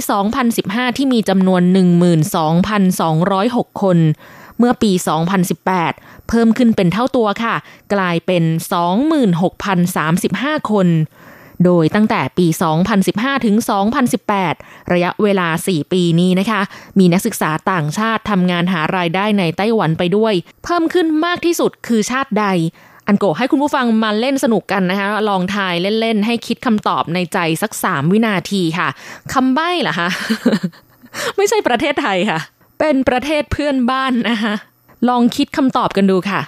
[0.46, 1.62] 2015 ที่มีจำนวน
[2.92, 3.98] 12,206 คน
[4.58, 4.92] เมื่อปี
[5.60, 7.54] 2018 เพิ่มขึ้นเป็นเท่าตัวค่ะ
[7.94, 8.44] กลายเป็น
[9.56, 10.88] 26,035 คน
[11.64, 12.46] โดยตั้งแต่ปี
[12.96, 13.56] 2015 ถึง
[14.24, 16.60] 2018 ระยะเวลา 4 ปีนี้นะคะ
[16.98, 20.34] มีนักศึกษาต่างชาติทำงานหารายได้ในไต้หวันไปด้วย
[20.64, 22.46] เพิ่มขึ้นมากที่สุดคือชาติใด
[23.08, 28.88] อันโกให้คุณผู้ฟังมาเล่นสนุกกันนะคะ ลองทายเล่นๆ ให้คิดคำตอบในใจสักสามวินาทีค่ะ
[29.32, 30.08] คำใบ้เหรอคะ
[31.36, 32.38] ไม่ใช่ประเทศไทยค่ะ
[32.78, 34.54] เป็นประเทศเพื่อนบ้านนะคะ
[35.08, 36.40] ลองคิดคำตอบกันดูค่ะ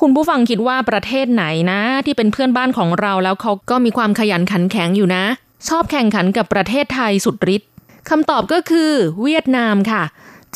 [0.00, 5.24] คุณผู้ฟังคิดว่าประเทศไหนนะ ที่เป็นเพื่อนบ้านของเราแล้วเขาก็มีความขยันขันแข็งอยู่นะ
[5.68, 7.70] ชอบแข่งขันกับประเทศไทยสุดฤทธิ์
[8.10, 8.90] คำตอบก็คือ
[9.22, 10.02] เวียดนามค่ะ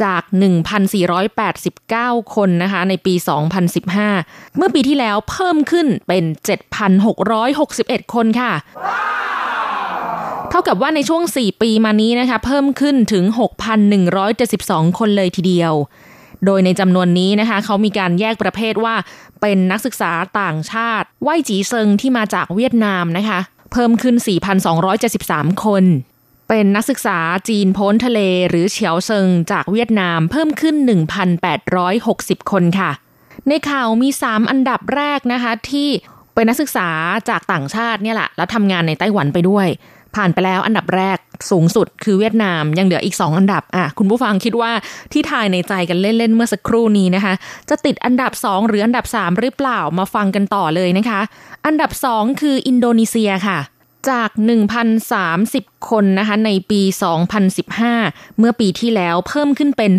[0.02, 0.22] จาก
[1.48, 3.14] 1,489 คนนะคะในปี
[3.86, 6.24] 2015 เมื่อปีที่แล้วเพิ่มขึ้นเป็น
[7.18, 8.52] 7,661 คนค่ะ
[10.50, 13.24] เท่ากับว่าในช่วง 4 ปีมานี้นะคะ เพิ่มขึ้นถึง
[14.12, 15.72] 6,172 คนเลยทีเดียว
[16.44, 18.94] โดยในจำนวนนี้นะคะ เขามีการแยกประเภทว่า
[19.40, 23.38] เป็นนักศึกษาต่างชาติไหวจีเซิงที่มาจากเวียดนามนะคะ
[23.72, 24.14] เพิ่มขึ้น
[24.90, 25.84] 4,273 คน
[26.48, 30.76] เป็นนักศึกษาจีนพ้นทะเลหรือเฉียวเซิงจากเวียดนามเพิ่มขึ้น
[31.62, 32.90] 1,860 คนค่ะ
[33.48, 35.88] ในข่าวมี 3 อันดับแรกนะคะ ที่
[36.34, 36.88] เป็นนักศึกษา
[37.28, 39.66] จากต่างชาติเนี่ยแหละแล้วทำงานในไต้หวันไปด้วย
[40.16, 41.18] ผ่านไปแล้วอันดับแรก
[41.50, 44.72] สูงสุดคือเวียดนามยังเหลืออีก 2 อันดับอะคุณผู้ฟังคิดว่า
[45.12, 47.34] ที่ทายในใจกันเล่น ๆ เมื่อสักครู่นี้นะคะ
[47.68, 51.20] จะติดอันดับ 2 หรืออันดับ 3 หรือเปล่ามาฟังกันต่อเลยนะคะ
[51.66, 53.58] อันดับ 2 คืออินโดนีเซียค่ะ
[54.10, 54.30] จาก
[55.08, 56.82] 1,030 คนนะคะในปี
[57.60, 59.92] 2015 เมื่อปีที่แล้วเพิ่มขึ้นเป็น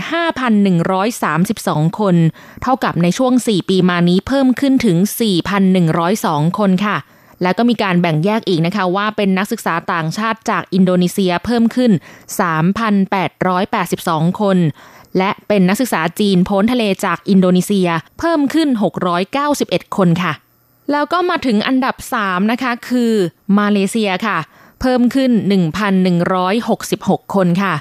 [1.15, 2.15] 5,132 คน
[2.63, 4.97] เท่ากับในช่วง 4 ปีมานี้เพิ่มขึ้นถึง
[5.77, 6.97] 4,102 คนค่ะ
[7.41, 11.91] แล้วก็มีการแบ่งแยกอีกนะคะว่าเป็นนักศึกษาต่างชาติจากอินโดนีเซียเพิ่มขึ้น
[13.55, 14.57] 3,882 คน
[15.17, 17.89] และเป็นนักศึกษาจีนโพ้นทะเลจากอินโดนีเซีย
[18.19, 18.69] เพิ่มขึ้น
[19.31, 20.33] 691 คนค่ะ
[20.91, 23.13] แล้วก็มาถึงอันดับ 3 นะคะ คือ
[23.59, 24.37] มาเลเซียค่ะ
[24.81, 25.31] เพิ่มขึ้น
[26.13, 27.73] 1,166 คนค่ะ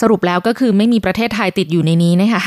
[0.00, 2.42] สรุปแล้วก็คือไม่มีประเทศไทยติดอยู่ในนี้นะคะ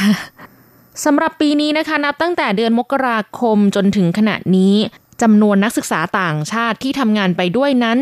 [1.06, 4.74] สำหรับปีนี้นะคะ นับตั้งแต่เดือนมกราคมจนถึงขณะนี้
[5.22, 8.00] จำนวนนักศึกษาต่างชาติที่ทำงานไปด้วยนั้น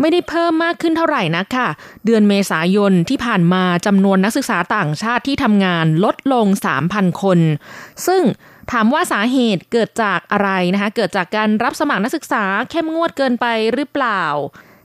[0.00, 1.68] ไม่ได้เพิ่มมากขึ้นเท่าไหร่นะค่ะ
[2.04, 6.46] เดือนเมษายนที่ผ่านมาจำนวนนักศึกษาต่างชาติที่ทำงานลดลง
[6.84, 7.38] 3,000 คน
[8.06, 8.22] ซึ่ง
[8.72, 14.22] ถามว่าสาเหตุเกิดจากอะไรนะคะ เกิดจากการรับสมัครนักศึกษาเข้มงวดเกินไปหรือเปล่า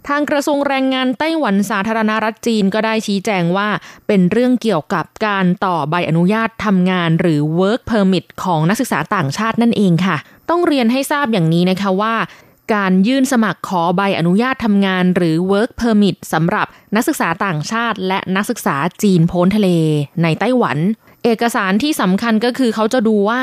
[0.08, 3.70] ทางกระทรวงแรงงานไต้หวันสาธารณรัฐจีนก็ได้ชี้แจงว่า
[4.08, 10.18] เป็นเรื่องเกี่ยวกับการต่อใบอนุญาตทำงานหรือ work permit ของนักศึกษาต่างชาตินั่นเองค่ะ
[10.50, 12.16] ต้องเรียนให้ทราบอย่างนี้นะคะว่า
[12.74, 19.70] การยื่นสมัครขอใบอนุญาตทำงานหรือ work permit สำหรับนักศึกษาต่างชาติ และนักศึกษาจีนโพ้นทะเล
[20.24, 20.78] ในไต้หวัน
[21.24, 23.42] เอกสารที่สำคัญก็คือเขาจะดูว่า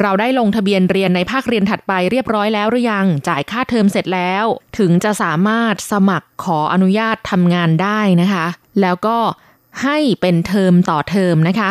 [0.00, 4.44] เราได้ลงทะเบียนเรียนในภาคเรียนถัดไปเรียบร้อยแล้วหรือยัง จ่ายค่าเทอมเสร็จแล้ว
[4.78, 8.46] ถึงจะสามารถสมัครขออนุญาตทำงานได้นะคะ
[8.80, 9.18] แล้วก็
[9.82, 11.70] ให้เป็นเทอมต่อเทอมนะคะ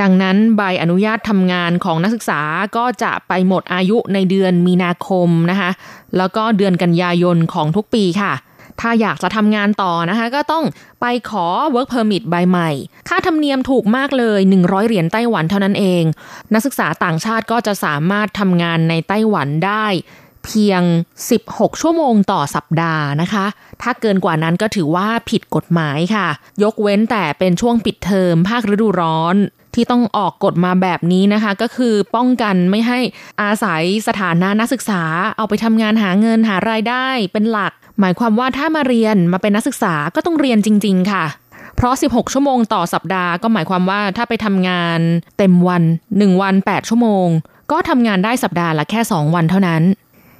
[0.00, 2.40] ดังนั้นใบอนุญาตทำงานของนักศึกษา
[2.76, 5.70] ก็จะไปหมดอายุในเดือนมีนาคมนะคะ
[6.16, 8.32] แล้วก็เดือนกันยายนของทุกปีค่ะ
[8.80, 10.64] ถ้าอยากจะทำงานต่อนะคะ ก็ต้อง
[11.00, 12.70] ไปขอ work permit ใบใหม่
[13.08, 16.02] ค่าธรรมเนียมถูกมากเลย 100 เหรียญไต้หวันเท่านั้นเอง
[16.52, 19.86] นักศึกษาต่างชาติก็จะสามารถทำงานในไต้หวันได้
[20.44, 20.82] เพียง
[21.32, 23.46] 16 ชั่วโมงต่อสัปดาห์นะคะ
[23.82, 26.28] ถ้าเกินกว่านั้นก็ถือว่าผิดกฎหมายค่ะ
[26.62, 29.36] ยกเว้นแต่เป็นช่วงปิดเทอมภาคฤดูร้อน
[29.74, 32.98] ที่ต้องออกกฎมาแบบนี้นะคะ ก็คือป้องกันไม่ให้
[33.42, 35.02] อาศัยสถานะนักศึกษา
[35.36, 41.24] เอาไปทำงานหาเงินหารายได้เป็นหลัก หมายความว่าถ้ามาเรียนมาเป็นนักศึกษาก็ต้องเรียนจริง ๆ ค่ะ
[41.76, 45.00] เพราะ 16 ชั่วโมงต่อสัปดาห์ก็หมายความว่าถ้าไปทำงาน
[45.38, 45.82] เต็มวัน
[46.12, 47.28] 1 วัน 8 ชั่วโมง
[47.72, 49.82] ก็ทำงานได้สัปดาห์ละแค่ 2 วันเท่านั้น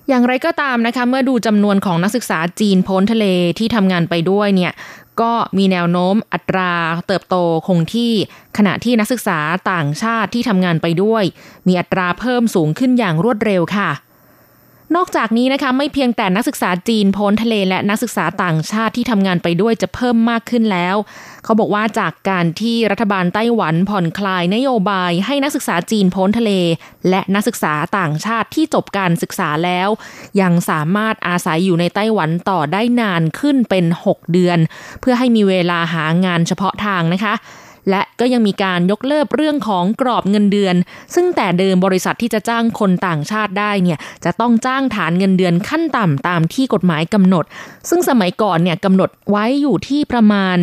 [0.09, 3.27] อย่างไรก็ตามนะคะ เมื่อดูจำนวนของนักศึกษาจีนพ้นทะเล
[3.59, 4.73] ที่ทำงานไปด้วยเนี่ย
[5.20, 6.73] ก็มีแนวโน้มอัตรา
[7.07, 8.12] เติบโตคงที่
[8.57, 9.38] ขณะที่นักศึกษา
[9.73, 11.25] ต่างชาติที่ทำงานไปด้วย
[11.66, 13.90] มีอัตราเพิ่มสูงขึ้นอย่างรวดเร็วค่ะ
[14.96, 20.96] นอกจากนี้นะคะไม่เพียงแต่นักศึกษาจีนพ้นทะเลและนักศึกษาต่างชาติที่ทำงานไปด้วยจะเพิ่มมากขึ้นแล้ว
[21.44, 26.53] เขาบอกว่าจากการที่รัฐบาลไต้หวันผ่อนคลายนโยบายให้นักศึกษาจีนพ้นทะเล
[27.11, 29.88] และนักศึกษาต่างชาติที่จบการศึกษาแล้ว
[30.40, 34.59] ยังสามารถอาศัยอยู่ในไต้หวันต่อได้นานขึ้นเป็น 6 เดือน
[35.00, 37.35] เพื่อให้มีเวลาหางานเฉพาะทางนะคะ
[37.90, 40.75] และก็ยังมีการยกเลิกเรื่องของกรอบเงินเดือน
[41.14, 47.45] ซึ่งแต่เดิมบริษัทที่จะจ้างคนต่างชาติได้เนี่ยจะต้องจ้างฐานเงินเดือนขั้นต่ำตามที่กฎหมายกำหนด
[47.88, 50.57] ซึ่งสมัยก่อนเนี่ยกำหนดไว้อยู่ที่ประมาณ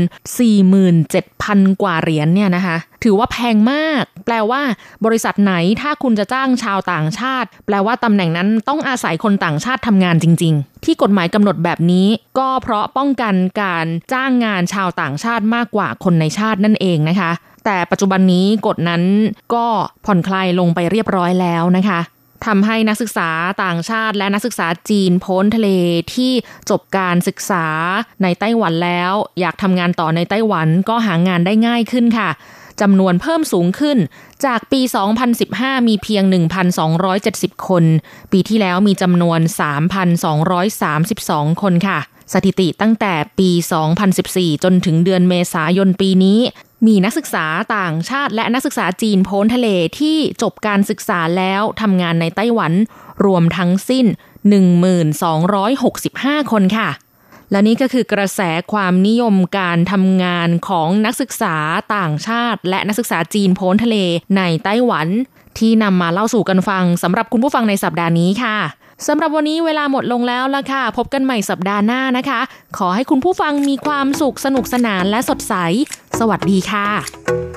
[0.87, 4.61] 47,000 กว่าเหรียญเนี่ยนะคะถือว่าแพงมาก แปลว่า
[5.05, 17.31] บริษัทไหนถ้าคุณจะจ้างชาวต่างชาติ แปลว่าตำแหน่งนั้นต้องอาศัยคนต่างชาติทำงานจริง ๆ ที่กฎหมายกำหนดแบบนี้ ก็เพราะป้องกันการจ้างงานชาวต่างชาติมากกว่าคนในชาตินั่นเองนะคะ
[17.65, 19.03] แต่ปัจจุบันนี้กฎนั้น
[19.53, 19.65] ก็
[20.05, 21.99] ผ่อนคลายลงไปเรียบร้อยแล้วนะคะ
[22.45, 23.29] ทำให้นักศึกษา
[23.63, 25.69] ต่างชาติและนักศึกษาจีนพ้นทะเล
[26.13, 26.31] ที่
[26.69, 27.65] จบการศึกษา
[28.23, 32.29] ในไต้หวันแล้ว อยากทำงานต่อในไต้หวันก็หางานได้ง่ายขึ้นค่ะ
[32.81, 33.97] จำนวนเพิ่มสูงขึ้น
[34.45, 34.81] จากปี
[35.33, 36.23] 2015 มีเพียง
[36.95, 37.83] 1,270 คน
[38.31, 39.39] ปีที่แล้วมีจำนวน
[40.51, 41.99] 3,232 คนค่ะ
[42.33, 43.49] สถิติตั้งแต่ปี
[44.07, 46.39] 2014 จนถึงเดือนเมษายนปีนี้
[46.85, 47.45] มีนักศึกษา
[47.77, 49.67] ต่างชาติและนักศึกษาจีนพ้นทะเล
[49.99, 52.73] ที่จบการศึกษาแล้วทำงานในไต้หวัน
[53.25, 54.05] รวมทั้งสิ้น
[55.27, 56.89] 1,265 คนค่ะ
[57.51, 58.41] และนี่ก็คือกระแส
[58.73, 61.55] ความนิยมการทำงานของนักศึกษา
[61.95, 63.97] ต่างชาติ และนักศึกษาจีนพ้นทะเล
[64.37, 65.07] ในไต้หวัน
[65.59, 68.57] ที่นำมาเล่าสู่กันฟังสำหรับคุณผู้ฟังในสัปดาห์นี้ค่ะ
[69.07, 72.41] สำหรับวันนี้เวลาหมดลงแล้วละค่ะ พบกันใหม่สัปดาห์หน้านะคะ
[72.77, 75.53] ขอให้คุณผู้ฟังมีความสุขสนุกสนานและสดใส
[76.19, 77.56] สวัสดีค่ะ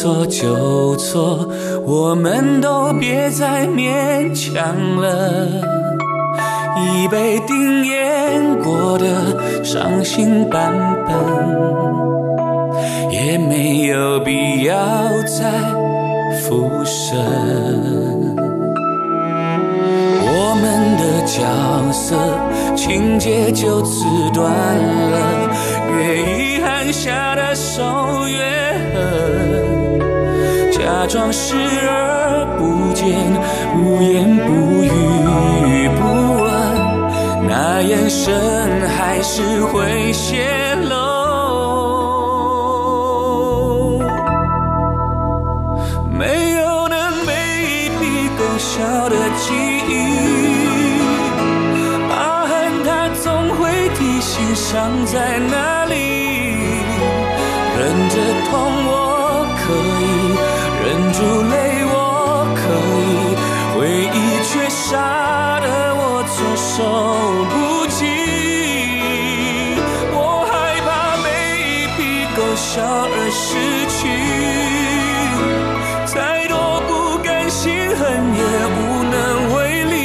[0.00, 1.48] 错就错，
[1.84, 5.44] 我们都别再勉强了。
[6.76, 10.72] 已被定演过的伤心版
[11.04, 11.16] 本，
[13.10, 14.76] 也没有必要
[15.26, 15.50] 再
[16.42, 17.18] 复审。
[20.30, 21.42] 我们的角
[21.92, 22.14] 色
[22.76, 25.50] 情节就此断了，
[25.90, 27.82] 越遗憾下的手
[28.28, 28.38] 越
[28.94, 29.67] 狠，
[30.88, 33.04] 假装视而不见，
[33.74, 34.48] 不言不
[34.82, 34.88] 语
[35.98, 36.00] 不
[36.40, 36.48] 问，
[37.46, 38.32] 那眼神
[38.96, 40.48] 还是会泄
[40.88, 40.96] 露。
[46.10, 46.96] 没有能
[47.26, 47.32] 每
[47.68, 48.00] 一笔
[48.38, 49.52] 勾销的记
[49.90, 49.92] 忆，
[52.08, 52.50] 疤痕
[52.82, 52.88] 它
[53.22, 55.92] 总会提醒伤在哪里。
[57.76, 58.16] 忍着
[58.48, 58.50] 痛
[58.86, 58.90] 我
[59.60, 59.62] 可
[60.02, 60.17] 以，
[73.30, 73.56] 失
[73.88, 73.98] 去。
[76.06, 78.00] 再多不甘心，恨
[78.34, 78.42] 也
[78.74, 79.16] 无能
[79.54, 79.96] 为力。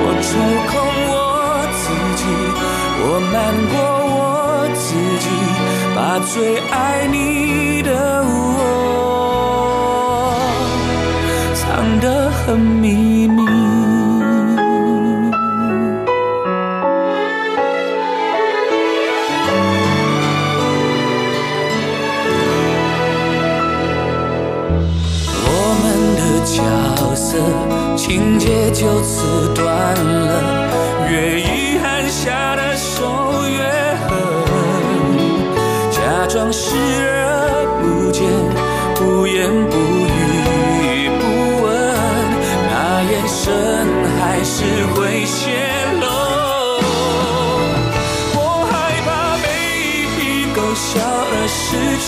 [0.00, 0.28] 我抽
[0.70, 0.72] 空
[1.10, 1.12] 我
[1.78, 1.82] 自
[2.20, 2.22] 己，
[3.00, 3.34] 我瞒
[3.72, 3.76] 过
[4.16, 4.18] 我
[4.74, 4.86] 自
[5.24, 5.26] 己，
[5.96, 7.88] 把最爱你的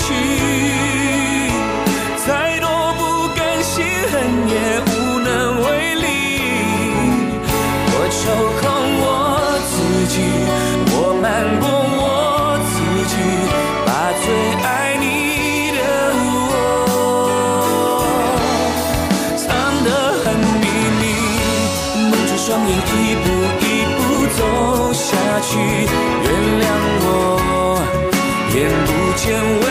[0.01, 0.07] 去。
[2.27, 2.29] 再
[2.61, 2.67] 多
[2.99, 3.01] 不
[3.37, 4.13] 甘心，恨
[4.49, 4.55] 也
[4.87, 5.29] 无能
[5.65, 6.05] 为力。
[7.93, 8.21] 我抽
[8.61, 8.63] 空
[9.03, 9.05] 我
[9.71, 9.73] 自
[10.13, 10.15] 己，
[10.93, 11.25] 我瞒
[11.61, 11.63] 过
[12.01, 12.03] 我
[12.71, 12.73] 自
[13.11, 13.15] 己，
[13.87, 13.89] 把
[14.23, 14.25] 最
[14.65, 14.69] 爱
[15.01, 15.05] 你
[15.77, 15.79] 的
[16.23, 16.29] 我
[19.37, 19.43] 藏
[19.85, 19.89] 得
[20.23, 20.25] 很
[20.61, 20.65] 秘
[21.01, 21.03] 密，
[22.11, 23.27] 蒙住双眼，一步
[23.61, 23.65] 一
[23.97, 23.99] 步
[24.37, 24.39] 走
[24.93, 25.07] 下
[25.41, 25.49] 去。
[26.23, 26.29] 原
[26.61, 26.63] 谅
[27.03, 27.09] 我，
[28.55, 29.25] 眼不见
[29.63, 29.65] 为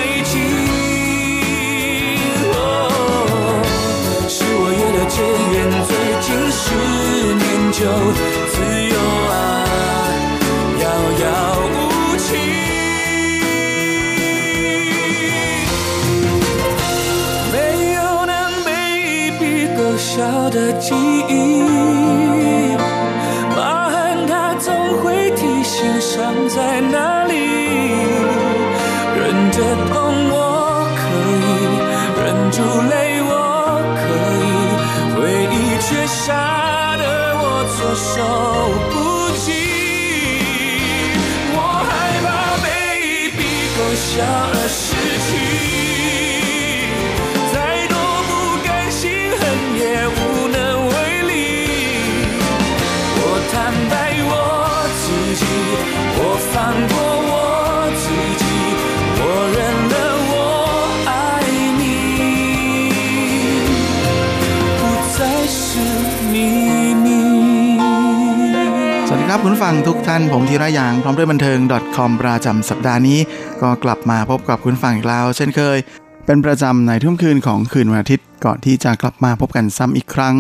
[70.41, 71.59] ผมธีระยางพร้อมด้วยบันเทิง
[71.95, 73.19] .com ประจำสัปดาห์นี้
[73.61, 75.77] ก็กลับมาพบกับคุณฟังอีกแล้ว เช่นเคย
[76.25, 80.35] เป็นประจำในทุ่มคืนของคืนวันอาทิตย์ ก่อนที่จะกลับมาพบกันซ้ำอีกครั้ง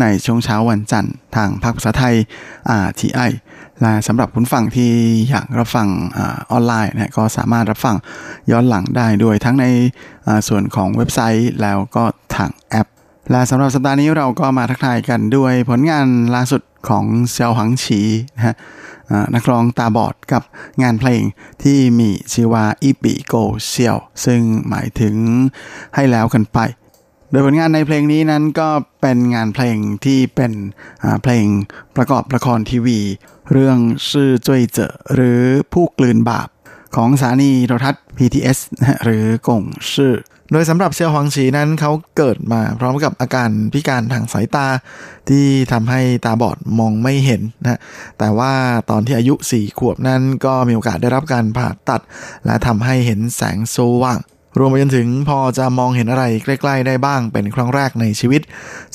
[0.00, 2.14] ในช่วงเช้าวันจันทร์ทางภาคภาษาไทย
[2.86, 3.30] RTI
[3.80, 4.90] และสำหรับคุณฟังที่
[5.30, 5.88] อยากรับฟัง
[6.52, 7.96] ออนไลน์นะก็สามารถรับฟัง
[8.50, 9.66] ย้อนหลังได้ด้วยทั้งใน
[10.48, 12.04] ส่วนของเว็บไซต์แล้วก็
[12.36, 12.88] ทางแอป
[13.30, 18.00] และสำหรับสัปดาห์นี้เราก็มาทักทายกันด้วยผลงานล่าสุด ของเซียวหังฉี
[18.36, 18.54] นะฮะ
[19.34, 20.42] นักร้องตาบอดกับ
[20.82, 21.22] งานเพลง
[21.62, 23.34] ที่มีชื่อว่าอีปีโก
[23.66, 25.14] เซียว ซึ่งหมายถึง
[25.94, 26.58] ให้แล้วกันไป
[27.30, 28.68] โดยผลงานในเพลงนี้นั้นก็
[29.00, 30.52] เป็นงานเพลงที่เป็น
[31.22, 31.46] เพลง
[31.96, 33.00] ประกอบละครทีวี
[33.52, 33.78] เรื่อง
[34.10, 35.40] ชื่อจ้วยเจอหรือ
[35.72, 36.48] ผู้กลืนบาป
[36.96, 38.58] ของสถานีโทรทัศน์ PTS
[39.04, 39.62] หรือกง
[39.92, 40.14] ชื่อ
[40.52, 44.66] โดยสำหรับเซียวหวังฉีนั้นเขาเกิดมาพร้อมกับอาการพิการทางสายตา
[45.28, 47.80] ที่ทำให้ตาบอดมองไม่เห็นนะ
[48.18, 48.52] แต่ว่า
[48.90, 52.00] ตอนที่อายุ 4 ขวบนั้นก็มีโอกาสได้รับการผ่าตัด
[52.46, 54.18] และทำให้เห็นแสงสว่าง
[54.58, 58.42] รวมไปจนถึงพอจะมองเห็นอะไรใกล้ ๆ ได้บ้างเป็นครั้งแรกในชีวิต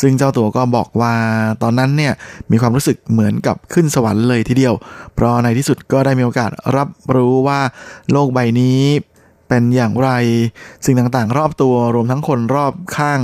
[0.01, 1.14] ซึ่งเจ้าตัวก็บอกว่า
[1.62, 2.14] ตอนนั้นเนี่ย
[2.51, 4.74] มีความรู้สึกเหมือนกับขึ้นสวรรค์เลยทีเดียว
[5.14, 7.60] เพราะในที่สุดก็ได้มีโอกาสรับรู้ว่า
[8.12, 8.82] โลกใบนี้
[9.47, 10.10] เป็นอย่างไร
[10.86, 13.20] สิ่งต่างๆ รอบตัวรวมทั้งคนรอบข้าง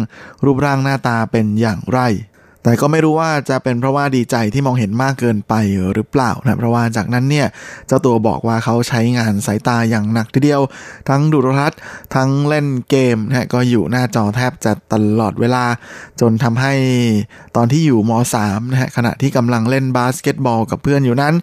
[0.45, 1.99] รูปร่างหน้าตาเป็นอย่างไร
[2.63, 5.53] แต่ก็ไม่รู้ว่าจะเป็นเพราะว่าดีใจที่มองเห็นมากเกินไป
[5.93, 7.47] หรือเปล่านะเพราะว่าจากนั้นเนี่ย
[7.87, 10.61] เจ้าตัวบอกว่าเขาใช้งานสายตาอย่างหนักทีเดียว
[11.09, 11.79] ทั้งดูโทรทัศน์
[12.15, 15.65] ทั้งเล่นเกมนะก็อยู่หน้าจอแทบจะตลอดเวลา
[16.21, 16.73] จนทำให้
[17.55, 18.11] ตอนที่อยู่ม
[18.43, 21.33] .3 นะฮะขณะที่กำลังเล่นบาสเกตบอลกับเพื่อนอยู่นั้น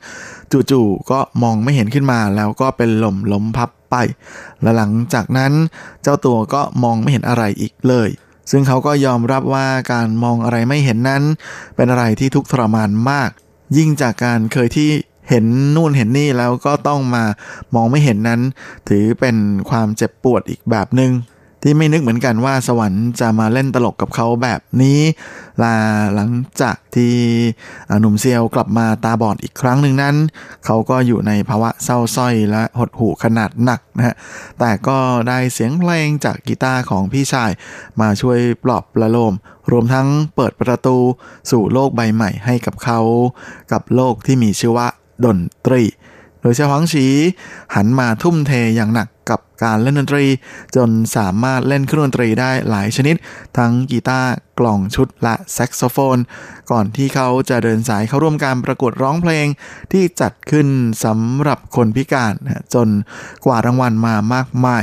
[0.71, 3.97] จู่ๆก็มองไม่เห็นขึ้นมาแล้วก็เป็นลมล้มพับไป
[4.63, 5.53] และหลังจากนั้น
[6.03, 8.11] เจ้าตัวก็มองไม่เห็นอะไรอีกเลย
[8.51, 11.23] ซึ่งเขาก็ยอมรับว่าการมองอะไรไม่เห็นนั้น
[11.77, 13.31] เป็นอะไรที่ทุกข์ทรมานมาก
[13.77, 14.91] ยิ่งจากการเคยที่
[15.29, 15.45] เห็น
[15.77, 17.25] นู่นเห็นนี่แล้วก็ต้องมา
[17.75, 18.41] มองไม่เห็นนั้น
[18.89, 19.37] ถือเป็น
[19.71, 21.13] ความเจ็บปวดอีกแบบหนึง่ง
[21.63, 25.01] ที่ไม่นึกเหมือนกันว่าสวรรค์จะมาเล่นตลกกับเขาแบบนี้
[25.63, 25.75] ลา
[26.15, 26.31] หลัง
[26.61, 27.15] จากที่
[28.01, 30.17] หนุ่มเซียวกลับมาตาบอดอีกครั้งหนึ่งนั้น
[30.65, 34.15] เขาก็อยู่ในภาวะเศร้าส้อยและหดหู่ขนาดหนักนะฮะ
[34.59, 34.99] แต่ก็
[35.29, 37.51] ได้เสียงเพลงจากกีตาร์ของพี่ชาย
[38.01, 39.35] มาช่วยปลอบประโลม
[39.71, 40.97] รวมทั้งเปิดประตู
[41.51, 43.01] สู่โลกใบใหม่ให้กับเขา
[43.73, 44.89] กับโลกที่มีชื่อว่า
[45.25, 45.83] ดนตรี
[46.43, 47.07] โดยเฉพาะฉี
[47.75, 50.25] หันมาทุ่มเทอย่างหนักกับการเล่นดนตรี
[50.77, 53.17] จนสามารถเล่นเครื่องดนตรีได้หลายชนิด
[53.59, 56.19] ทั้งกีตาร์กล่องชุดและแซกโซโฟน
[56.71, 59.47] ก่อนที่เขาจะเดินสายเข้าร่วมการประกวดร้องเพลง
[59.93, 60.69] ที่จัดขึ้น
[61.05, 62.35] สำหรับคนพิการ
[62.75, 62.89] จน
[63.45, 64.83] กว่ารางวัลมามากมาย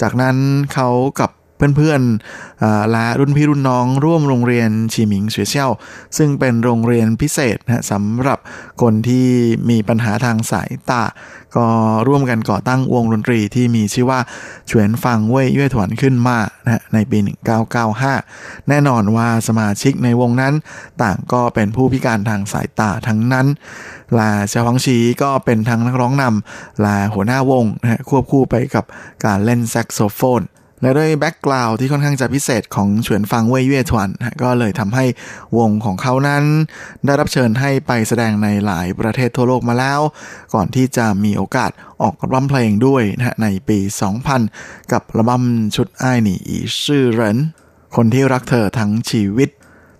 [0.00, 0.36] จากนั้น
[0.74, 0.88] เขา
[1.20, 1.30] กับ
[1.76, 5.70] เพื่อนๆและรุ่นพี่รุ่นน้องร่วมโรงเรียนชีหมิงเสวยเชี่ยว
[6.16, 8.38] ซึ่งเป็นโรงเรียนพิเศษนะสำหรับ
[8.82, 9.28] คนที่
[9.70, 11.02] มีปัญหาทางสายตา
[11.56, 11.66] ก็
[12.08, 14.20] ร่วมกันก่อตั้งวงดนตรีที่มีชื่อว่า
[14.66, 17.18] เฉวนฟังเว่ยย่ถวนขึ้นมานะในปี
[17.92, 20.54] 1995 แน่นอนว่าสมาชิกในวงนั้น
[21.02, 23.46] ต่างก็เป็นผู้พิการทางสายตาทั้งนั้น
[24.18, 28.84] ละเซียวหวงฉีก็เป็นทั้งนักร้องนำละหัวหน้าวงนะควบคู่ไปกับ
[29.24, 30.42] การเล่นแซกโซโฟน
[30.84, 34.08] และด้วย background ที่ค่อนข้างจะพิเศษของเฉวียนฟางเว่ยเยว่ถวน
[34.42, 35.04] ก็เลยทำให้
[35.58, 36.44] วงของเขานั้น
[37.04, 40.00] ได้รับเชิญให้ไปแสดงในหลายประเทศทั่วโลกมาแล้ว
[40.54, 41.70] ก่อนที่จะมีโอกาส
[42.02, 43.78] ออกอัลบั้มเพลงด้วยนะในปี
[44.34, 45.44] 2000 กับอัลบั้ม
[45.76, 47.38] ชุดไอ้หนีอีชื่อเรน
[47.96, 49.50] คนที่รักเธอทั้งชีวิต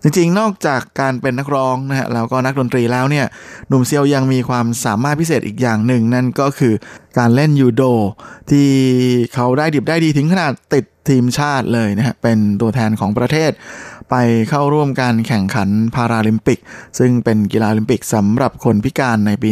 [0.06, 3.26] จริงๆ นอกจากการเป็นนักร้องนะฮะแล้วก็นักดนตรีแล้วเนี่ย
[3.68, 6.74] หนุ่มเซียวยังมีความสามารถพิเศษอีกอย่างหนึ่ง นั่นก็คือ
[7.18, 7.82] การเล่นยูโด
[8.50, 8.68] ที่
[9.34, 13.50] เขาได้ดิบได้ดีถึงขนาดติดทีมชาติเลยนะฮะเป็นตัวแทนของประเทศ
[14.10, 14.16] ไป
[14.48, 16.58] เข้าร่วมการแข่งขันพาราลิมปิก
[16.98, 19.50] ซึ่งเป็นกีฬาลิมปิกสำหรับคนพิการในปี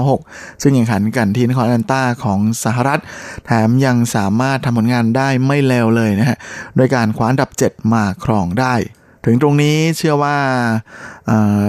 [0.00, 3.00] 1996 ซึ่งแข่งขันกันที่นครแอนตาของสหรัฐ
[3.44, 6.38] แถมยังสามารถทำผลงานได้ไม่เลวเลยนะฮะ
[6.76, 8.74] โดยการคว้าอันดับ 7 มาครองได้
[9.24, 10.36] ถึงตรงนี้เชื่อว่า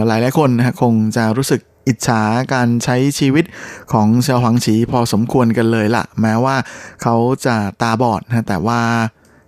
[0.07, 2.21] หลายหลายคนนะคงจะรู้สึกอิจฉา
[2.53, 3.45] การใช้ชีวิต
[3.93, 6.55] ของเซียวหวังฉีพอสมควรกันเลยละ่ะ แม้ว่า
[7.01, 8.81] เขาจะตาบอดนะแต่ว่า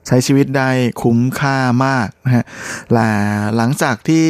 [0.08, 0.70] ใช้ชีวิตได้
[1.02, 2.46] คุ้มค่ามากนะฮะ
[2.94, 3.10] และ
[3.56, 4.28] หลังจากที่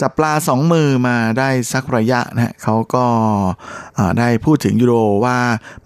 [0.00, 3.06] จับปลาสองมือมาได้สักระยะนะฮะเขาก็
[4.18, 4.94] ได้พูดถึงยูโร
[5.24, 5.38] ว่า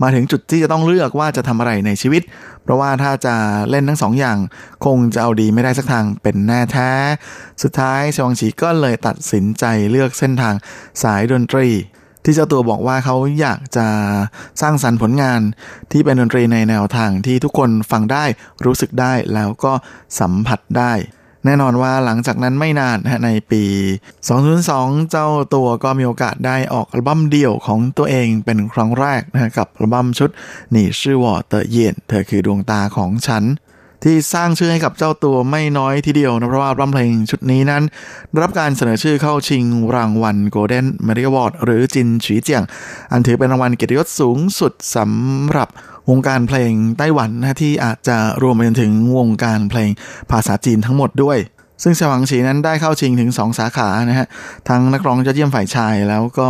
[0.02, 2.22] มาถึงจุดที่จะต้องเลือกว่าจะทำอะไรในชีวิต
[2.62, 3.34] เพราะว่าถ้าจะ
[3.70, 4.38] เล่นทั้งสองอย่าง
[4.84, 6.90] คงจะเอาดีไม่ได้สักทางเป็นแน่แท้
[7.62, 10.54] สุดท้ายชวังฉีก็เลยตัดสินใจเลือกเส้นทาง
[11.02, 11.68] สายดนตรี
[12.24, 13.86] ที่เจ้าตัวบอกว่าเขาอยากจะ
[14.60, 15.40] สร้างสรรค์ผลงาน
[15.92, 18.24] ที่เป็นดนตรีในแนวทางที่ทุกคนฟังได้
[18.64, 19.72] รู้สึกได้แล้วก็
[20.20, 20.92] สัมผัสได้
[21.44, 23.62] แน่นอนว่าหลังจากนั้นไม่นานนะในปี
[24.32, 30.30] 2002 เจ้าตัวก็มีโอกาสได้ออกอัลบั้มเดี่ยวของตัวเองเป็นครั้งแรกนะกับอัลบั้มชุด
[30.70, 33.44] หนี่ชื่อวอเตอร์เย็นเธอคือดวงตาของฉัน
[34.04, 37.82] ที่สร้างชื่อให้กับเจ้าตัวไม่น้อยทีเดียวนะเพราะว่าอัมเพลงชุดนี้นั้น
[38.42, 39.64] รับการเสนอชื่อเข้าชิง
[39.94, 42.62] รางวัล Golden m e r i Award หรือจินฉีเจียง
[43.12, 45.68] อันถือเป็นรางวัลเกียรติยศสูงสุดสสำหรับ
[46.10, 49.90] วงการเพลงไต้หวันนะที่อาจจะรวมไปจนถึงวงการเพลง
[50.30, 51.38] ภาษาจีนทั้งหมดด้วย
[51.82, 54.26] ซึ่งเซียวหวงฉีนั้นได้เข้าชิงถึง 2 สาขานะฮะ
[54.68, 56.48] ทั้งนักร้องยอดเยี่ยมฝ่ายชายแล้วก็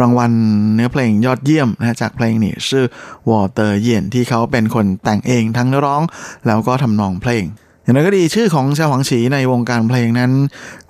[0.00, 0.32] รางวัล
[0.74, 6.02] เนื้อเพลงยอดเยี่ยมนะจากเพลง你是我的眼ที่เขาเป็นคนแต่งเองทั้งร้อง
[6.46, 7.44] แล้วก็ทำนองเพลง
[7.88, 10.32] อย่างไรก็ดีชื่อของเซียวหวงฉีในวงการเพลงนั้น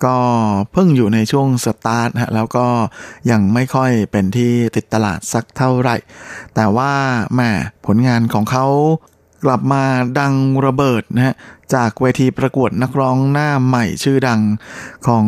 [0.05, 0.15] ก็
[0.71, 2.65] เพิ่งอยู่ในช่วงสตาร์ทฮะแล้วก็
[3.31, 5.95] ยังไม่ค่อยเป็นที่ติดตลาดสักเท่าไหร่
[6.55, 6.91] แต่ว่า
[7.35, 7.49] แม่
[7.85, 8.65] ผลงานของเขา
[9.45, 9.83] กลับมา
[10.19, 10.33] ดัง
[10.65, 11.35] ระเบิดนะฮะ
[11.75, 14.41] จากเวทีประกวดนักร้องหน้าใหม่ชื่อดัง
[15.07, 15.25] ของ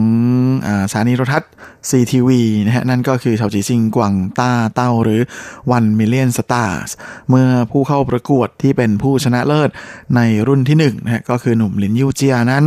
[0.66, 1.52] อสถานีโทรทัศน์
[1.90, 2.30] CTV
[2.66, 5.22] นะฮะนั่นก็คือชาวจีซิงกวางต้าเต้าหรือ
[5.76, 6.90] One Million Stars
[7.30, 9.70] เมื่อผู้เข้าประกวดที่เป็นผู้ชนะเลิศ
[10.16, 12.64] ในรุ่นที่หนึ่งนะฮะก็คือหนุ่มลินยูเจียนั้น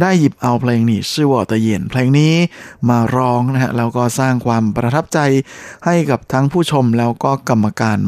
[0.00, 2.32] ได้หยิบเอาเพลงนี้ชื่อว่าตะเย็นเพลงนี้
[2.88, 5.18] มาร้องนะฮะแล้วก็สร้างความประทับใจ
[5.84, 7.98] ให้กับทั้งผู้ชมแล้วก็กรรมการ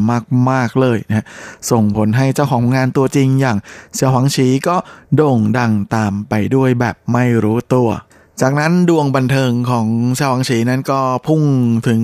[0.51, 1.25] มาก ๆ เลยนะฮะ
[1.71, 3.59] ส่งผลให้เจ้าของงานตัวจริงอย่าง
[3.95, 4.77] เสี่ยวหวังชีก็
[5.17, 7.89] โด่งดังตามไปด้วยแบบไม่รู้ตัว
[8.41, 9.87] จากนั้นดวงบันเทิงของ
[10.19, 11.43] ชาวอังฉีนั้นก็พุ่ง
[11.89, 12.01] ถึง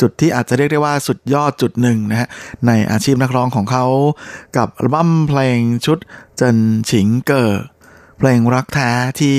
[0.00, 2.28] จุดที่อาจจะเรียกได้ว่าสุดยอดจุดหนึ่งนะฮะ
[2.66, 3.84] ในอาชีพนักร้องของเขา
[4.56, 5.98] กับอัลบั้มเพลงชุด
[6.36, 6.58] เจิน
[6.90, 7.52] ฉิงเกอ
[8.18, 8.90] เพลงรักแท้
[9.20, 9.38] ที่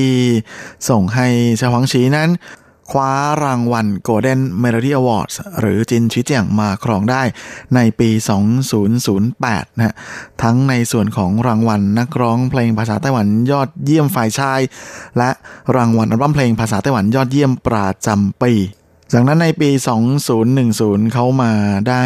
[0.89, 1.27] ส่งให้
[1.59, 2.29] ชาวฮังฉีนั้น
[2.91, 3.11] คว้า
[3.43, 7.21] รางวัล Golden Melody Awards หรือจินชิเจียงมาครองได้
[7.75, 8.09] ในปี
[9.13, 9.95] 2008นะฮะ
[10.43, 14.61] ทั้งในส่วนของรางวัลนักร้องเพลงภาษาไต้หวันยอดเยี่ยมฝ่ายชาย
[15.17, 15.29] และ
[15.75, 18.53] รางวัลอัลบั้มเพลงภาษาไต้หวันยอดเยี่ยมประจำปี
[19.13, 19.69] จากนั้นในปี
[20.41, 21.51] 2010 เขามา
[21.89, 22.03] ได้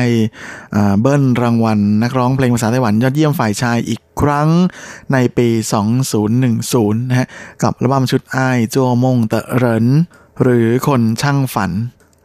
[0.76, 4.50] อ่าเบิ้ลรางวัลนักร้องเพลงภาษาไต้หวันยอดเยี่ยมฝ่ายชายอีกครั้ง
[5.14, 5.48] ในปี
[6.26, 7.28] 2010 นะฮะ
[7.64, 9.88] กับอัลบั้มชุดอ้ายจัวมงเตอะเหริน
[10.42, 11.72] หรือคนช่างฝัน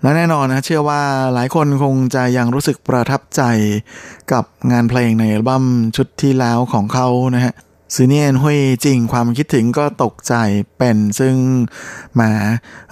[0.02, 1.02] และแน่นอนนะเชื่อว่า
[1.34, 3.42] หลายคนคงจะยังรู้สึกประทับใจ
[4.32, 5.64] กับงานเพลงในอัลบั้ม
[5.96, 7.54] ชุดที่แล้วของเขานะฮะ
[7.94, 10.34] ซือเนียนหุยจริงความคิดถึงก็ตกใจ
[10.78, 11.34] เป็นซึ่ง
[12.16, 12.30] หมา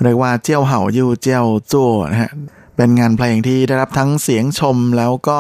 [0.03, 2.31] เรียกว่าเจียวเห่ายู่เจียวจั่วนะฮะ
[2.77, 5.37] เป็นงานเพลงที่ได้รับทั้งเสียงชมแล้วก็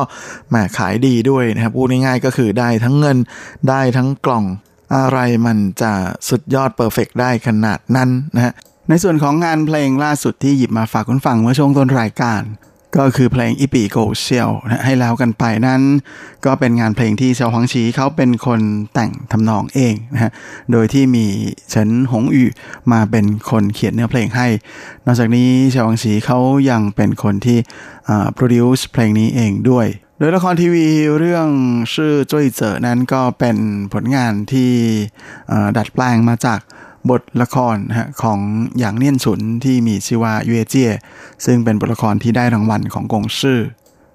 [0.48, 3.18] แหมขายดีด้วยนะครับพูดง่ายๆก็คือได้ทั้งเงิน
[3.68, 4.44] ได้ทั้งกล่อง
[4.96, 5.92] อะไรมันจะ
[6.28, 8.54] สุดยอดเพอร์เฟกได้ขนาดนั้นนะฮะ
[8.88, 12.42] ในส่วนของงานเพลงล่าสุดที่หยิบมาฝากคุณฟังเมื่อช่วงต้นรายการ
[12.96, 14.50] ก็คือเพลงอีปีโกเชียว
[14.84, 15.82] ให้แล้วกันไปนั้น
[16.44, 18.60] ก็เป็นงานเพลงที่เซาหวังชีเขาเป็นคน
[18.94, 20.32] แต่งทำนองเองนะฮะ
[20.72, 21.26] โดยที่มี
[21.70, 22.48] เฉินหงอยู่
[22.92, 24.46] มาเป็นคนเขียนเนื้อเพลงให้
[25.06, 26.38] นอกจากนี้เซาหวังชีเขา
[26.70, 27.58] ยังเป็นคนที่
[28.34, 29.86] โปรดิวซ์เพลงนี้เองด้วย
[30.18, 30.86] โดยละครทีวี
[31.18, 31.48] เรื่อง
[31.94, 33.56] ชื่อจ้ยเจอนั้นก็เป็น
[33.92, 34.70] ผลงานที่
[35.50, 36.60] อ่อดัดแปลงมาจาก
[37.10, 38.40] บทละครฮะของ
[38.78, 40.90] หยางเนียนฉุนที่มีชื่อว่าเยเจีย
[41.44, 43.60] ซึ่งเป็นบทละครที่ได้รางวัลของกงซื่อ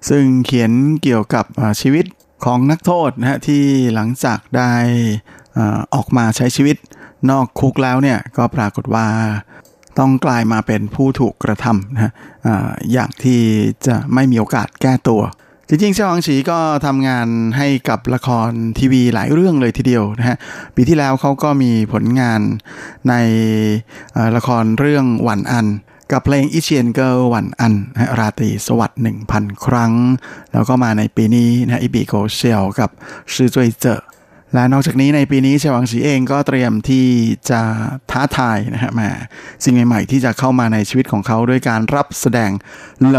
[0.08, 0.72] ซึ่งเขียน
[1.02, 1.44] เกี่ยวกับ
[1.80, 2.04] ชีวิต
[2.44, 3.62] ของนักโทษนะฮะที่
[3.94, 4.72] หลังจากได้
[5.94, 6.76] ออกมาใช้ชีวิต
[7.30, 9.06] นอกคุกแล้วเนี่ยก็ปรากฏว่า
[9.98, 12.12] ต้องกลายมาเป็นผู้ถูกกระทำนะฮะ
[12.92, 13.40] อย่างที่
[13.86, 15.22] จะไม่มีโอกาสแก้ตัว
[15.72, 20.36] จริงๆเจ้าหวังฉีก็ทำงานให้กับละครทีวีหลายเรื่องเลยทีเดียวนะฮะ
[20.74, 22.40] ปีที่แล้วเขาก็มีผลงาน
[23.08, 23.14] ใน
[24.36, 25.66] ละครเรื่องหวันอัน
[26.12, 27.74] กับเพลงอิเชียนเกิลหวันอัน
[28.18, 29.00] ราตรีสวัสดิ์
[29.32, 29.92] 1,000 ครั้ง
[30.52, 32.90] แล้วก็มาในปีนี้นะอีบีโกเชียวกับ
[33.34, 34.00] ชื่อจวยเจอ
[34.54, 37.06] และนอกจากนี้ในปีนี้เชวังสีเองก็เตรียมที่
[37.50, 37.60] จะ
[38.10, 39.10] ท้าทายนะฮะมา
[39.64, 42.50] สิ่งใหม่ๆ ที่จะเข้ามาในชีวิตของเขาด้วยการรับแสดง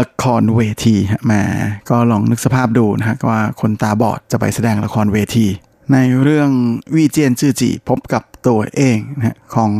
[0.04, 0.96] ะครเวที
[1.30, 1.42] มา
[1.90, 5.46] ก็ลองนึกสภาพดูนะฮะว่าคนตาบอดจะไปแสดงละครเวที
[5.92, 6.50] ในเรื่อง
[6.94, 9.72] วีเจียนจือจีพบกับตัวเองนะฮะของ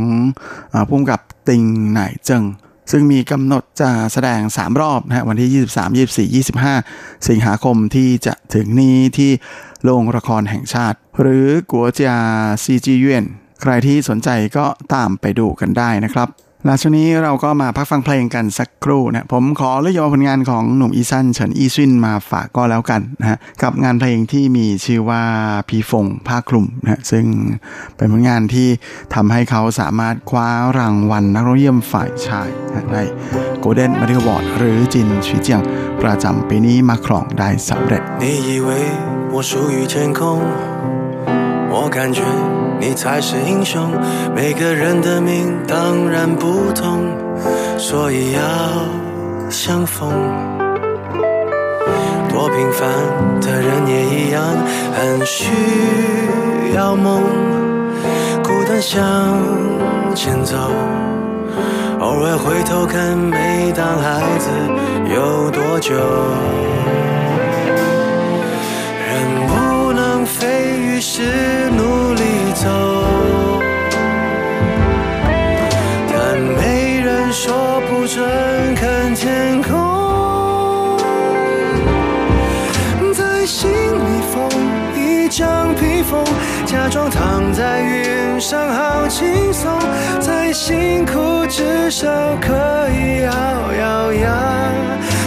[0.72, 2.44] อาผู้กำกับติงไหน่เจิง
[2.90, 5.64] ซึ่งมีกำหนดจะแสดง 3 รอบนะฮะวันที่
[6.26, 6.44] 23 24
[6.74, 9.30] 25 สิงหาคมที่จะถึงนี้ที่
[9.84, 13.24] โรงละครแห่งชาติ หรือ國家戲劇院
[13.62, 16.28] ใครที่สนใจก็ตามไปดูกันได้นะครับ
[16.64, 25.22] หลังจากนี้เราก็มาพักฟังเพลงกันสักครู่นะผมขอเลือกเอาผลงานของหนุ่ม Eason เฉินอี้ซวิ่นมาฝากก็แล้วกันนะฮะกับงานเพลงที่มีชื่อว่า
[25.68, 27.26] พีฟงผ้าคลุมนะซึ่ง
[27.96, 28.68] เป็นผลงานที่
[29.14, 30.48] ทำให้เขาสามารถคว้า
[30.78, 33.02] รางวัลนักร้องเยี่ยมฝ่ายชายนะได้
[33.60, 35.60] โกลเด้นมาริวอร์ดหรือจินชีเจียง
[36.02, 38.02] ประจำปีนี้มาครองได้สำเร็จ
[41.74, 42.20] 我，感觉
[42.78, 43.90] 你才是英雄。
[44.34, 47.00] 每个人的命当然不同，
[47.78, 48.40] 所以要
[49.48, 50.10] 相逢。
[52.28, 52.88] 多平凡
[53.40, 54.42] 的人也一样，
[54.92, 55.46] 很需
[56.74, 57.22] 要梦，
[58.44, 59.00] 孤单向
[60.14, 60.56] 前走。
[62.00, 64.50] 偶尔回头看，每当孩子
[65.14, 65.94] 有多久。
[70.42, 71.22] 飞，于是
[71.70, 72.22] 努力
[72.52, 72.66] 走。
[76.12, 80.98] 但没人说不准看天空，
[83.14, 84.50] 在心里缝
[84.96, 86.24] 一张披风，
[86.66, 89.70] 假装躺在云上好轻松，
[90.18, 92.08] 再辛苦至少
[92.40, 92.52] 可
[92.90, 93.30] 以咬
[93.78, 94.72] 咬牙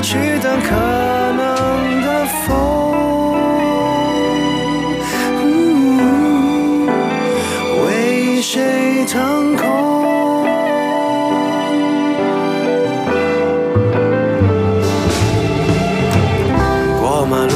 [0.01, 0.75] 去等可
[1.37, 2.84] 能的风。
[8.47, 9.65] 谁腾空？
[17.01, 17.49] 过马路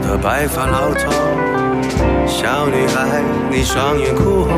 [0.00, 1.10] 的白发老头，
[2.26, 3.20] 小女孩，
[3.50, 4.48] 你双眼哭红，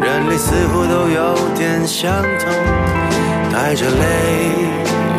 [0.00, 2.48] 人类似乎都有点相同，
[3.52, 4.54] 带着泪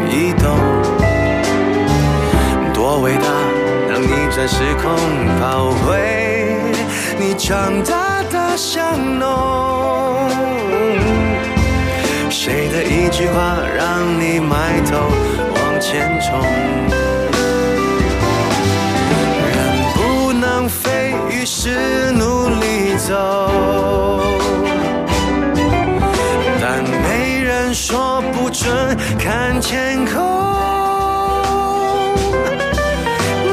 [0.10, 0.58] 移动。
[2.74, 3.28] 多伟大，
[3.92, 4.90] 能逆转时空，
[5.38, 6.56] 跑回
[7.20, 9.67] 你长大的巷弄。
[12.48, 14.96] 谁的一句话让你埋头
[15.54, 16.40] 往前冲？
[19.52, 19.54] 人
[19.94, 24.22] 不能飞，于是努力走。
[26.62, 30.16] 但没人说不准看天空，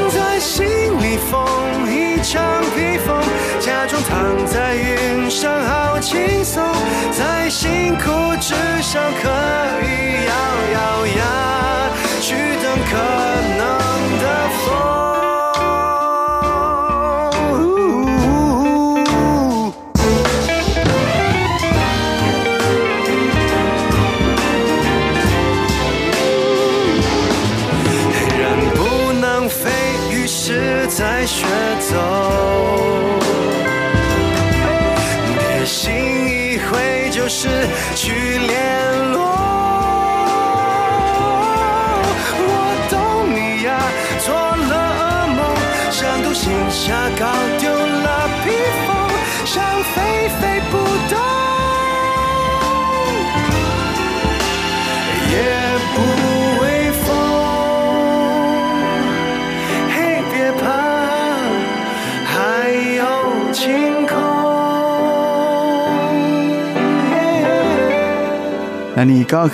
[0.09, 1.45] 在心里缝
[1.91, 3.21] 一张披风，
[3.65, 6.63] 假装躺在云上好轻松，
[7.11, 9.27] 再辛苦至少可
[9.81, 10.33] 以咬
[10.75, 11.89] 咬牙
[12.21, 12.93] 去等可
[13.54, 13.54] 能。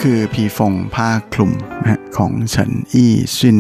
[0.01, 3.59] คือผีฟงผ้าคลุมนะของเฉินอี้ซิน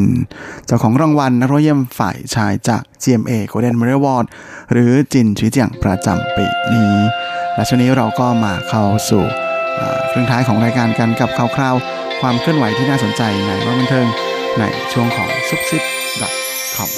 [0.65, 4.25] เจ้าของรางวัลนักร้องเยี่ยมฝ่ายชายจาก GMA Golden Merit Award
[4.71, 6.95] หรือจินชื่อเจียงประจำปีนี้
[7.55, 9.23] และช่วงนี้เราก็มาเข้าสู่
[10.11, 14.07] ครึ่งท้ายของรายการกันกับคร่าวๆ ความเคลื่อนไหวที่น่าสนใจในว่าบันเทิง
[14.59, 15.83] ในช่วงของซุปซิป
[16.75, 16.89] .com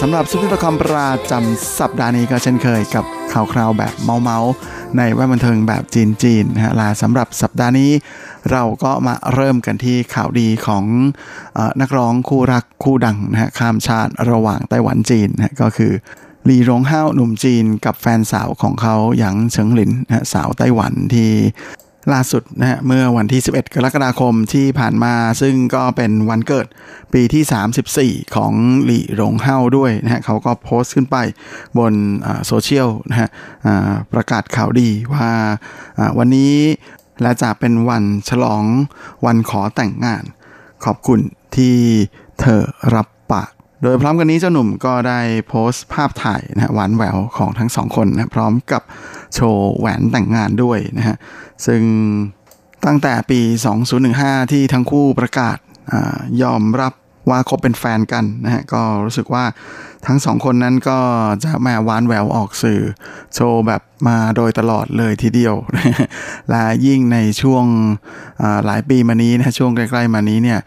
[0.00, 4.38] สำหรับซุปเปอร์คอมประจำสัปดาห์นี้ก็เช่นเคยกับข่าวคราวแบบเม้าท์เม้าท์
[4.96, 7.90] ในแวดบันเทิงแบบจีนๆนะฮะละสำหรับสัปดาห์นี้
[8.50, 10.84] เราก็มาเริ่มกันที่ข่าวดีของ
[11.58, 15.92] อนักร้องคู่รักคู่ดังนะฮะข้ามชาติระหว่างไต้หวันจีนนะฮะก็คือ
[16.44, 21.30] หลี่หรงฮ่าวหนุ่มจีนกับแฟนสาวของเขาหยางเฉิงหลินนะฮะสาวไต้หวันที่
[22.12, 26.66] ล่าสุดนะฮะเมื่อวันที่ 11 กรกฎาคมที่ผ่านมาซึ่งก็เป็นวันเกิด
[27.12, 28.52] ปีที่ 34 ของ
[28.84, 31.16] หลี่หลงเฮาด้วยนะฮะเขาก็โพสต์ขึ้นไป
[31.78, 31.92] บน
[32.46, 33.28] โซเชียลนะฮะ
[34.12, 35.30] ประกาศข่าวดีว่า
[36.18, 36.54] วันนี้
[37.22, 38.64] และจะเป็นวันฉลอง
[39.26, 40.24] วันขอแต่งงาน
[40.84, 41.20] ขอบคุณ
[41.56, 41.76] ที่
[42.40, 42.62] เธอ
[42.94, 43.50] รับปาก
[43.82, 48.82] โดยพร้อมกันนี้เจ้าหนุ่มก็ได้โพสต์ภาพถ่ายนะฮะหวานแหววของทั้งสองคนนะพร้อมกับ
[49.34, 51.16] โชว์แหวนแต่งงานด้วยนะฮะ
[51.66, 51.82] ซึ่ง
[52.86, 53.40] ตั้งแต่ปี
[53.96, 55.58] 2015 ที่ทั้งคู่ประกาศ
[55.92, 56.92] อายอมรับ
[57.30, 59.44] ว่าคบเป็นแฟนกันนะฮะก็รู้สึกว่า
[60.06, 60.98] ทั้งสองคนนั้นก็
[61.44, 62.80] จะแม่หวานแหววออกสื่อ
[63.34, 65.54] โชว์แบบมาโดยตลอดเลยทีเดียว
[66.50, 67.64] และยิ่งในช่วง
[68.66, 70.60] หลายปีมานี้นะช่วงใกล้ๆมานี้เนี่ย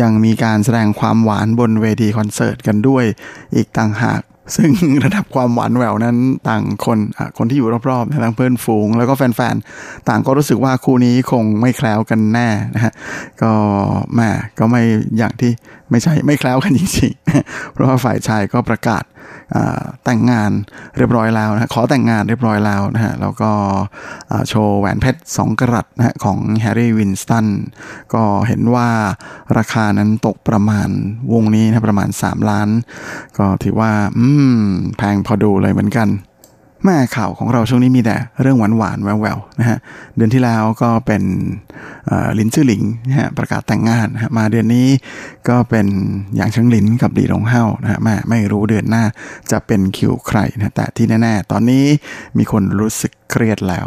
[0.00, 3.04] ยังมีการแสดงความหวานบนเวทีคอนเสิร์ตกันด้วย
[3.54, 4.22] อีกต่างหาก
[4.56, 4.70] ซึ่ง
[5.04, 6.16] ระดับความหวานแหววนั้น
[6.48, 6.98] ต่างคน
[7.38, 12.92] คนที่อยู่รอบๆนะทั้งเพื่อนฝูง แล้วก็แฟนๆ ต่างก็รู้สึกว่าคู่นี้คงไม่แคล้วกันแน่นะฮะ
[13.42, 13.52] ก็
[14.14, 14.28] แม่
[14.58, 14.82] ก็ไม่
[15.18, 15.52] อย่างที่
[15.90, 19.04] ไม่ใช่ไม่แคล้วกันจริงๆเพราะว่าฝ่ายชายก็ประกาศ
[20.04, 20.50] แต่งงาน
[20.96, 23.50] เรียบร้อยแล้วนะฮะขอแต่งงานเรียบร้อยแล้วนะฮะแล้วก็
[24.48, 27.46] โชว์แหวนเพชร 2 กรัตนะฮะของแฮร์รี่วินสตัน
[28.14, 28.88] ก็เห็นว่า
[29.58, 30.88] ราคานั้นตกประมาณ
[31.32, 32.68] วงนี้นะประมาณ 3 ล้าน
[33.38, 34.26] ก็ถือว่า อื
[34.58, 34.60] ม
[34.96, 36.08] แพงพอดูเลยเหมือนกัน
[36.84, 39.78] แม่ข่าวของเราช่วงนี้มีแต่เรื่องหวานหวานๆแววนะฮะ
[40.16, 41.22] เดือนที่แล้วก็เป็น
[42.38, 44.86] ลินซื่อหลิงนะฮะประกาศแต่งงานนะฮะมาเดือนนี้
[45.48, 45.86] ก็เป็น
[46.36, 49.04] หยางเชิงหลินกับหลีหลงเฮานะฮะแม่ไม่รู้เดือนหน้า
[49.50, 51.84] จะเป็นคิวใครนะแต่ที่แน่ๆ ตอนนี้
[52.38, 53.86] มีคนรู้สึกเครียดแล้ว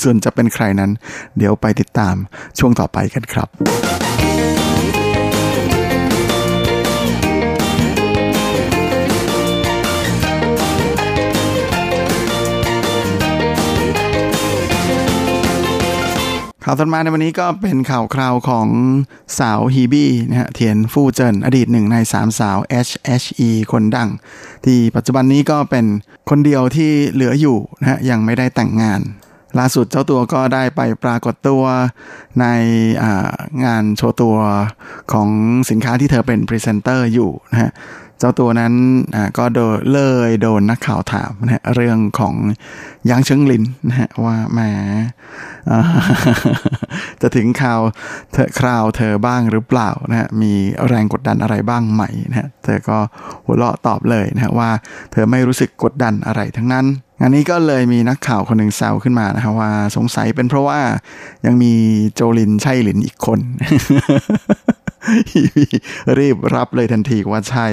[0.00, 0.90] ส่วนจะเป็นใครนั้น
[1.36, 2.14] เดี๋ยวไปติดตาม
[2.58, 18.68] ช่วงต่อไปกันครับาวต่อมาในวันนี้ก็เป็นข่าวคราวของ
[19.38, 24.08] สาวฮีบี้นะฮะเทียนฟู่เจินอดีตหนึ่งในสามสาว HHE คนดัง
[24.64, 25.86] ที่ปัจจุบันนี้ก็เป็น
[26.30, 29.00] คนเดียวที่เหลืออยู่นะฮะยังไม่ได้แต่งงาน
[29.58, 31.64] ล่าสุดเจ้าตัวก็ได้ไปปรากฏตัว
[32.40, 32.46] ใน
[33.64, 34.36] งานโชว์ตัว
[35.12, 35.28] ของ
[35.70, 37.70] สินค้าที่เธอเป็นพรีเซนเตอร์อยู่นะฮะ
[38.22, 38.74] เจ้าตัวนั้น
[39.14, 42.34] อ่าก็โดนเลยโดนนักข่าวถามนะฮะเรื่องของ
[43.10, 44.60] หยางเฉิงหลินนะฮะว่าแหม
[45.70, 45.80] อ่า
[47.20, 47.80] จะถึงข่าว
[48.32, 50.52] เธอคราวเธอบ้างหรือเปล่านะฮะมี
[50.88, 52.98] แรงกดดันอะไรบ้างไหมนะฮะเธอก็
[53.44, 54.70] หัวเราะตอบเลยนะฮะว่า
[55.12, 56.86] เธอไม่รู้สึกกดดันอะไรทั้งนั้น
[57.20, 60.80] งานนี้ก็เลยมีนักข่าวคนหนึ่งแซวขึ้นมานะฮะว่าสงสัยเป็นเพราะว่า
[61.46, 61.72] ยังมี
[62.14, 63.38] โจลินใช่หลินอีกคน
[66.18, 67.68] รีบรับเลยทันทีว่าใช่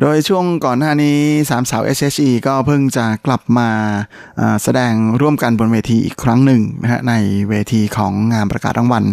[0.00, 1.18] โดยช่วงก่อนหน้านี้
[1.50, 3.68] สามสาว SHE ก็เพิ่งจะกลับมา
[4.62, 7.14] แสดงร่วมกันบนเวทีอีกครั้งหนึ่งนะฮะใน
[7.48, 9.04] เวทีของงานประกาศรางวัล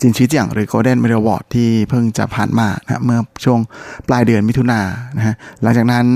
[0.00, 3.60] จินชีเจียงหรือ Golden Medal Award ที่เพิ่งจะผ่านมานะฮะเมื่อช่วง
[4.08, 6.06] ปลายเดือนมิถุนายนนะฮะหลังจากนั้น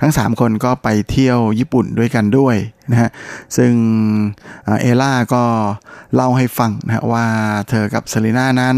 [0.00, 2.56] ทั้ง 3 คนก็ไปเที่ยวญี่ปุ่นด้วยกันด้วย
[2.90, 3.10] นะฮะ
[3.56, 3.72] ซึ่ง
[4.80, 5.44] เอล่าก็
[6.14, 7.26] เล่าให้ฟังนะฮะว่า
[7.68, 8.76] เธอกับเซรีน่านั้น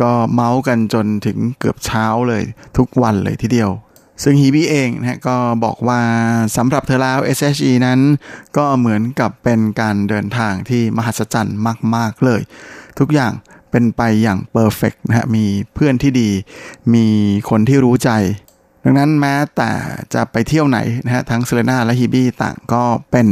[0.00, 2.42] ก็เมาส์กันจนถึงเกือบเช้าเลย
[2.76, 3.72] ทุกวันเลยทีเดียว
[4.22, 6.00] ซึ่งฮีบี้เองนะฮะก็บอกว่า
[6.56, 8.00] สำหรับเธอแล้ว SHE นั้น
[8.56, 11.58] ก็เหมือนกับเป็นการเดินทางที่มหัศจรรย์
[11.94, 12.40] มาก ๆ เลย
[12.98, 13.32] ทุกอย่าง
[13.70, 15.44] เป็นไปอย่าง perfect นะฮะมี
[15.74, 16.30] เพื่อนที่ดี
[16.94, 17.06] มี
[17.50, 18.10] คนที่รู้ใจ
[18.84, 19.70] ดังนั้นแม้แต่
[20.14, 23.28] จะไปเที่ยวไหนนะฮะทั้งเซเลนาและฮีบี้ต่างก็เป็น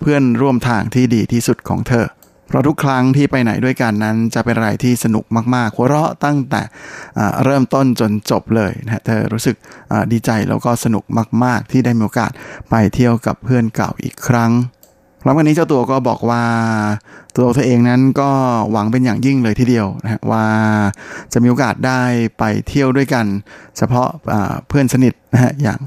[0.00, 2.06] เพื่อนร่วมทางที่ดีที่สุดของเธอ
[2.48, 5.24] เพราะทุกครั้งที่ไปไหนด้วยกันนั้น จะเป็นอะไรที่สนุก
[5.54, 6.62] มากๆหัวเราะตั้งแต่
[7.44, 9.56] เริ่มต้นจนจบเลยนะเธอรู้สึก
[10.12, 11.04] ดีใจแล้วก็สนุก
[11.44, 12.30] มาก ๆ ที่ได้มีโอกาส
[12.70, 14.50] ไปเที่ยวกับเพื่อนเก่าอีกครั้ง
[15.22, 16.42] พร้อมกันนี้เจ้าตัวก็บอกว่า
[17.36, 18.30] ตัวเธอเองนั้นก็
[18.72, 20.44] หวังเป็นอย่างยิ่งเลยทีเดียวนะฮะว่า
[21.32, 22.00] จะมีโอกาสได้
[22.38, 23.26] ไปเที่ยวด้วยกัน
[23.76, 24.08] เฉพาะ
[24.68, 25.78] เพื่อนสนิทนะฮะอย่าง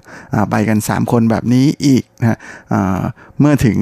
[0.52, 2.38] ไปกัน 3 คนแบบนี้อีกนะฮะ
[3.40, 3.78] เมื่อถึง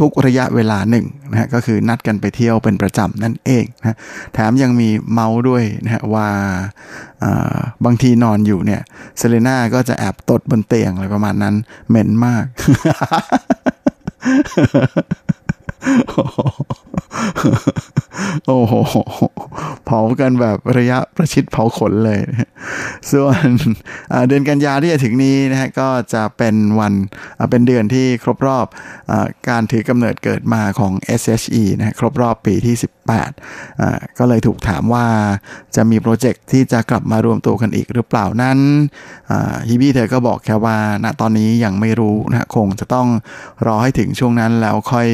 [0.00, 3.96] ทุกๆระยะเวลาหนึ่งนะฮะก็คือนัดกันไปเที่ยวเป็นประจำนั่นเองนะฮะ
[4.34, 6.28] แถมยังมีเมาส์ด้วยนะฮะว่า
[7.22, 8.80] อ่าบางทีนอนอยู่เนี่ย
[9.18, 11.54] เซเลน่าก็จะแอบตดบนเตียงอะไรประมาณนั้น
[11.88, 12.44] เหม็นมาก
[18.46, 18.74] โอ้โห
[19.84, 22.20] เผากันแบบระยะประชิดเผาขนเลย
[23.12, 23.46] ส่วน
[24.28, 26.94] เดือนกันยาที่จะถึงนี้นะฮะก็จะเป็นวัน
[27.50, 28.66] เป็นเดือนที่ครบรอบ
[29.48, 32.74] การถือกำเนิดเกิดมาของ SHE นะฮะครบรอบปีที่
[33.08, 35.06] 18อ่าก็เลยถูกถามว่า
[35.76, 38.58] จะมีโปรเจกต์ที่จะกลับมารวมตัวกันอีกหรือเปล่านั้น
[39.68, 43.08] ฮิบี้เธอก็บอกแค่ว่าณตอนนี้ยังไม่รู้นะคงจะต้อง
[43.66, 45.08] รอให้ถึงช่วงนั้นแล้วค่อย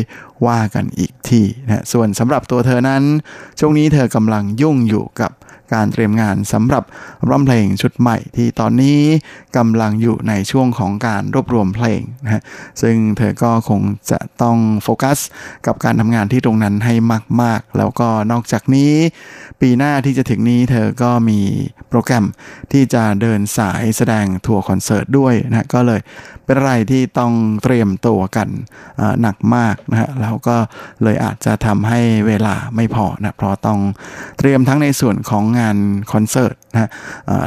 [0.46, 3.02] ว่ากันอีกทีนะส่วนสำหรับตัวเธอนั้น
[3.58, 5.30] ช่วงนี้เธอกำลังยุ่งอยู่กับ
[5.72, 6.84] การเตรียมงานสำหรับ
[7.28, 8.98] ร้องเพลงชุดใหม่ที่ตอนนี้
[9.56, 12.42] กำลังอยู่ในช่วงของการรวบรวมเพลงนะฮะ
[12.82, 15.18] ซึ่งเธอก็คงจะต้องโฟกัส
[15.66, 16.94] กับการทำงานที่ตรงนั้นให้
[17.42, 18.92] มาก ๆ แล้วก็นอกจากนี้
[19.60, 21.40] ปีหน้าที่จะถึงนี้เธอก็มี
[21.88, 22.24] โปรแกรม
[22.72, 26.00] ที่จะเดินสายแสดงทัวร์คอนเสิร์ตด้วยนะก็เลย
[26.44, 27.32] เป็นอะไรที่ต้อง
[27.62, 28.48] เตรียมตัวกัน
[29.22, 30.56] หนักมากนะฮะแล้วก็
[31.02, 33.80] เลยอาจจะทำให้เวลาไม่พอนะเพราะต้อง
[34.38, 35.76] เตรียมทั้งในส่วนของงาน
[36.12, 36.90] คอนเสิร์ตนะฮะ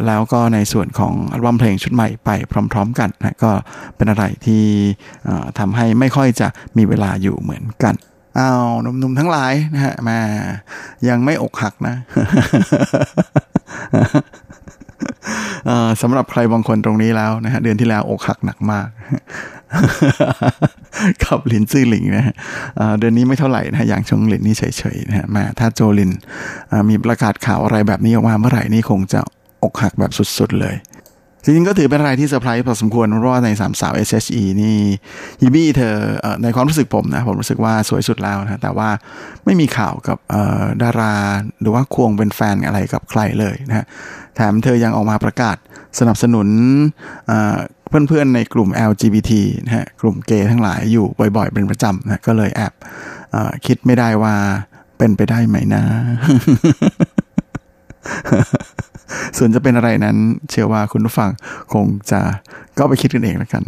[0.07, 2.29] แล้วก็ในส่วนของอัลบั้มเพลงชุดใหม่ไป
[2.73, 3.51] พร้อม ๆ กันนะก็
[3.95, 4.63] เป็นอะไรที่
[5.27, 7.95] อ่าทำให้ไม่ค่อยจะมีเวลาอยู่เหมือนกัน
[8.39, 10.19] อ้าวหนุ่มๆทั้งหลายนะฮะมา
[11.09, 11.95] ยังไม่อกหักนะ
[16.01, 18.87] สำหรับใครบางคนตรงนี้แล้วนะฮะเดือนที่แล้วอกหักหนักมาก
[21.23, 22.35] กับลินซื่อหลิงนะฮะ
[22.99, 26.11] เดือนนี้ไม่เท่าไหร่นะฮะอย่างชงหลินนี่เฉยๆนะฮะมาถ้าโจลิน
[26.89, 29.21] มีประกาศข่าวอะไรแบบนี้ออกมาเมื่อไหร่นี่คงจะ
[29.63, 30.75] อกหักแบบสุดๆเลย
[31.43, 34.77] จริงๆก็ถือเป็นอะไรที่เซอร์ไพรส์พอสมควร เพราะว่าในสามสาว SHE นี่
[35.41, 35.95] ฮิบี้เธอ
[36.43, 38.89] ในความรู้สึกผมนะ ผมรู้สึกว่าสวยสุดแล้วนะแต่ว่า
[39.45, 40.17] ไม่มีข่าวกับ
[40.83, 41.13] ดารา
[41.61, 43.85] หรือว่าควงเป็นแฟนอะไรกับใครเลยนะ
[44.35, 45.57] แถมเธอยังออกมาประกาศ
[45.99, 46.47] สนับสนุน
[47.89, 49.31] เพื่อนๆในกลุ่ม LGBT
[49.65, 51.05] นะฮะกลุ่มเกย์ทั้งหลายอยู่
[51.37, 52.73] บ่อยๆ เป็นประจำนะก็เลยแอบ
[53.35, 54.35] อคิดไม่ได้ว่า
[54.97, 55.83] เป็นไปได้ไหมนะ
[59.37, 60.17] ส่วนจะเป็นอะไรนั้น
[60.49, 61.29] เชื่อว่าคุณผู้ฟัง
[61.73, 62.19] คงจะ
[62.77, 63.63] ก็ไปคิดกันเองแล้วกัน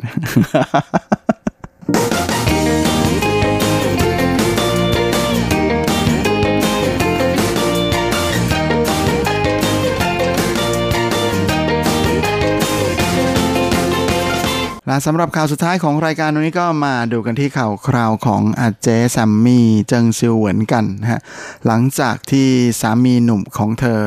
[14.89, 21.21] และสำหรับข่าวสุดท้ายของรายการวันนี้ก็มาดูกันที่ข่าวคราวของอาเจแซมมี่เจิงซิวเหวินกันฮะ
[21.67, 22.49] หลังจากที่
[22.81, 24.03] สามีหนุ่มของเธอ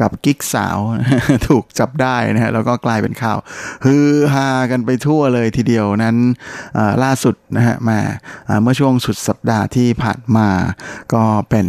[0.00, 0.78] กับกิ๊กสาว
[1.48, 3.38] ถูกจับได้นะฮะแล้วก็กลายเป็นข่าว
[3.84, 6.16] ฮือฮากันไปทั่วเลยทีเดียวนั้น
[7.02, 7.98] ล่าสุดนะฮะมา
[8.62, 10.48] เมื่อช่วงสุดสัปดาห์ที่ผ่านมา
[11.14, 11.66] ก็เป็น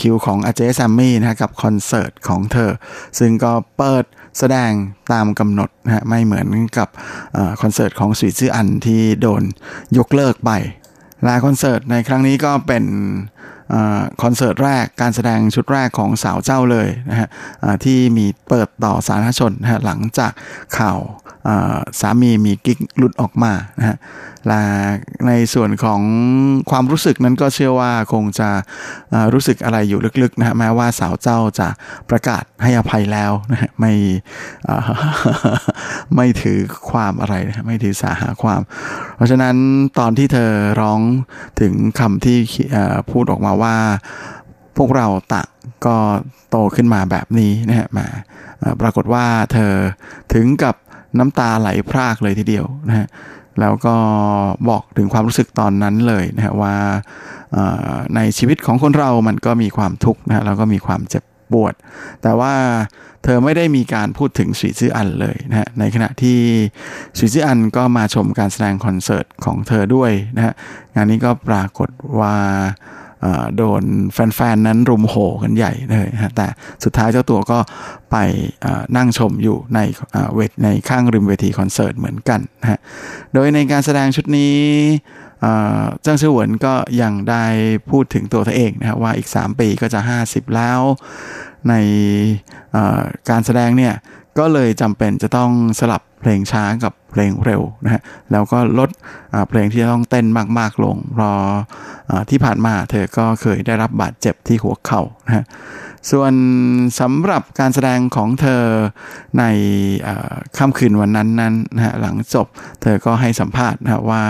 [0.00, 2.72] คิวของอาเจแซมมี่นะฮะกับคอนเสิร์ตของเธอ
[3.18, 4.04] ซึ่งก็เปิด
[4.38, 4.70] แสดง
[5.12, 6.46] ตามกำหนดนะฮะไม่เหมือน
[6.78, 6.88] กับ
[7.36, 9.42] อคอนเสิร์ตของสุยซื่ออันที่โดน
[9.98, 10.50] ยกเลิกไป
[11.24, 12.84] และคอนเสิร์ตในครั้งนี้ก็เป็น
[13.72, 13.74] อ
[14.22, 17.28] คอนเสิร์ตแรกการแสดงชุดแรกของสาวเจ้าเลยนะฮะ
[17.84, 20.32] ที่มีเปิดต่อสาธารณชนนะฮะหลังจาก
[20.78, 20.98] ข่าว
[22.00, 23.96] สามีมีกิ๊กหลุดออกมานะฮะ
[24.48, 24.62] และ
[25.26, 26.00] ในส่วนของ
[26.70, 28.48] ความรู้สึกนั้นก็เชื่อว่าคงจะ
[29.32, 31.68] รู้สึกอะไรอยู่ลึกๆนะฮะแม้ว่าสาวเจ้าจะ
[32.10, 33.92] ประกาศให้อภัยแล้วนะฮะไม่
[36.16, 36.58] ไม่ถือ
[36.90, 38.60] ความอะไรนะไม่ถือสาหาความ
[39.16, 39.56] เพราะฉะนั้น
[39.98, 41.00] ตอนที่เธอร้อง
[41.60, 42.38] ถึงคำที่
[43.10, 43.76] พูดออกมาว่า
[44.76, 45.48] พวกเราต่าง
[45.86, 45.96] ก็
[46.50, 48.06] โตขึ้นมาแบบนี้นะฮะมา
[48.80, 49.72] ปรากฏว่าเธอ
[50.34, 50.74] ถึงกับ
[51.18, 53.06] น้ำตาไหลพรากเลยทีเดียวนะฮะ
[53.60, 53.94] แล้วก็
[54.68, 56.74] บอกถึงความรู้สึกตอนนั้นเลยนะฮะว่า
[58.16, 61.74] ในชีวิตของคนเรามันก็มีความทุกข์นะฮะแล้วก็มีความเจ็บปวด
[62.22, 62.54] แต่ว่า
[63.24, 66.38] เธอไม่ได้มีการพูดถึงสีซื้ออันเลยนะฮะในขณะที่
[67.18, 70.54] สีซื้ออันก็มาชมการแสดงคอนเสิร์ตของเธอด้วยนะฮะ
[70.94, 71.88] งานนี้ก็ปรากฏ
[72.20, 72.36] ว่า
[73.56, 76.46] โดนแฟนๆ นั้นรุมโหกันใหญ่เลยฮะแต่
[76.84, 77.58] สุดท้ายเจ้าตัวก็
[78.10, 78.16] ไป
[78.96, 79.78] นั่งชมอยู่ใน
[80.34, 82.78] เวทในข้างริมเวทีคอนเสิร์ตเหมือนกันนะฮะ
[83.34, 84.56] โดยในการแสดงชุดนี้
[86.02, 87.44] เจ้างชื่อหวนก็ยังได้
[87.90, 90.80] พูดถึงตัวเธอเองนะฮะว่าอีก 3 ปีก็จะ 50 แล้ว
[91.68, 91.74] ใน
[93.30, 93.94] การแสดงเนี่ย
[94.38, 95.50] ก็เลยจำเป็นจะต้อง
[95.80, 98.02] สลับเพลงช้ากับเพลงเร็วนะฮะ
[98.32, 98.90] แล้วก็ลด
[99.48, 100.26] เพลงที่ต้องเต้น
[100.58, 101.36] มากๆลงเพราะ
[102.10, 105.44] อ่าที่ผ่านมาเธอก็เคยได้รับบาดเจ็บที่หัวเข่านะฮะ
[106.10, 106.32] ส่วน
[107.00, 108.62] สำหรับการแสดงของเธอ
[109.38, 109.44] ใน
[110.06, 112.46] อ่อค่ำคืนวันนั้นนั้นนะฮะหลังจบ
[112.82, 114.24] เธอก็ให้สัมภาษณ์นะว่า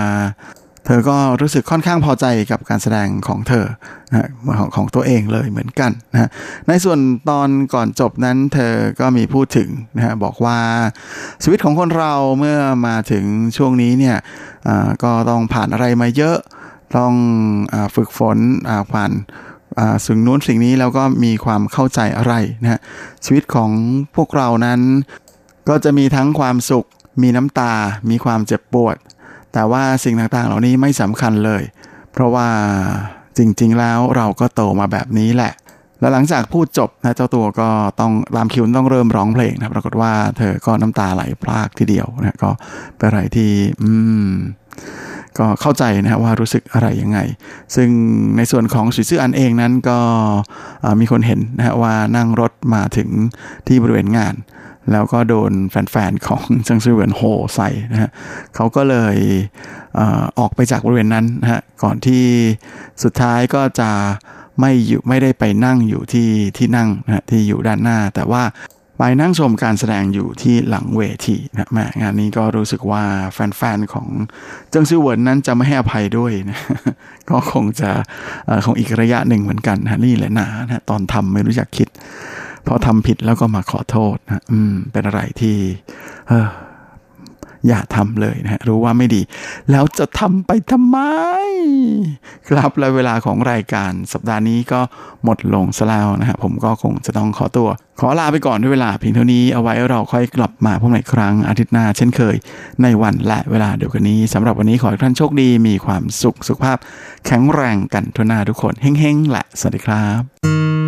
[0.87, 3.67] เธอก็รู้สึกค่อนข้างพอใจกับการแสดงของเธอ
[4.11, 4.29] นะ
[4.59, 6.29] ของของตัวเองเลยเหมือนกันนะ
[6.69, 6.99] ในส่วน
[7.31, 10.59] ตอนก่อนจบนั้นเธอก็มีพูดถึงนะฮะบอกว่า
[11.43, 13.25] ชีวิตของคนเราเมื่อมาถึง
[13.57, 14.17] ช่วงนี้เนี่ย
[14.69, 16.37] อ่าก็ต้องผ่านอะไรมาเยอะ
[16.97, 17.13] ต้อง
[17.73, 18.39] อฝึกฝน
[18.93, 19.13] ผ่าน
[20.07, 22.81] สิ่งนู้นสิ่งนี้แล้วก็มีความเข้าใจอะไรนะ
[23.25, 23.71] ชีวิตของ
[24.17, 24.81] พวกเรานั้น
[25.69, 26.87] ก็จะมีทั้งความสุข
[27.23, 27.73] มีน้ำตา
[28.11, 28.97] มีความเจ็บปวด
[29.53, 31.63] แต่ว่าสิ่งต่างๆ เหล่านี้ไม่สำคัญเลย
[32.13, 32.49] เพราะว่า
[33.39, 35.53] จริงๆ แล้วเราก็โตมาแบบนี้แหละ
[36.01, 37.69] แล้วหลังจากพูดจบนะเจ้าตัวก็
[38.01, 42.51] ต้องตามคิวต้องเริ่มร้องเพลงนะปรากฏว่าเธอก็น้ำตาไหลพรากทีเดียวนะก็
[42.97, 43.51] เป็นอะไรที่
[43.83, 43.91] อื
[44.29, 44.31] ม
[45.39, 47.19] ก็เข้าใจนะว่ารู้สึกอะไรยังไง
[47.75, 47.89] ซึ่ง
[48.37, 49.99] ในส่วนของสุยซื่ออันเองนั้นก็
[51.01, 53.09] มีคนเห็นนะว่านั่งรถมาถึง
[53.67, 54.35] ที่บริเวณงาน
[54.93, 57.23] แล้วก็โดนแฟนๆของจังซือเหวินโห
[57.55, 58.11] ใส่นะฮะ
[58.55, 59.17] เขาก็เลย
[59.95, 60.01] เอ
[60.39, 62.25] ออกไปจากบริเวณนั้นนะฮะก่อนที่
[63.03, 63.91] สุดท้ายก็จะ
[64.61, 68.45] ไม่อยู่ไม่ได้ไปนั่งอยู่ที่ที่นั่งนะฮะที่อยู่ด้านหน้า แต่ว่า
[68.99, 73.03] ไปนั่งชมการแสดงอยู่ที่หลังเวทีนะแม่งานนี้ก็รู้สึกว่า
[73.33, 74.09] แฟนๆของ
[74.71, 76.59] เจิ้งซื่อเหวินนั้นจะไม่ให้อภัยด้วยนะ
[77.31, 77.91] ก็คงจะ
[78.65, 81.89] คงอีกระยะหนึ่งเหมือนกันนะนี่แหละนะนะตอนทำไม่รู้จักคิด
[82.67, 85.57] พอทำผิดแล้วก็มาขอโทษนะอืม เป็นอะไรที่
[86.29, 86.49] เออ
[87.69, 89.23] อย่าทำเลยนะฮะรู้ว่าไม่ดี
[89.71, 90.99] แล้วจะทำไปทำไม
[92.49, 94.81] ครับและเวลาของรายการสัปดาห์นี้ก็
[95.25, 97.69] หมดลงซะแล้วนะฮะผมก็คงจะต้องขอตัว
[98.01, 102.37] ขอลาไปก่อนด้วยเวลาเพียงเท่านี้เอาไว้เราค่อยกลับมาพบกันอีกครั้งอาทิตย์หน้าเช่นเคย
[102.83, 106.79] ในวันและเวลาเดียวกันนี้สำหรับวันนี้ขอให้ท่านโชคดีมีความสุขสุขภาพ
[107.27, 110.80] แข็งแรงกันทุกหน้าทุกคนเฮ้งๆและสวัสดีครับ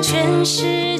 [0.00, 0.93] 全世界。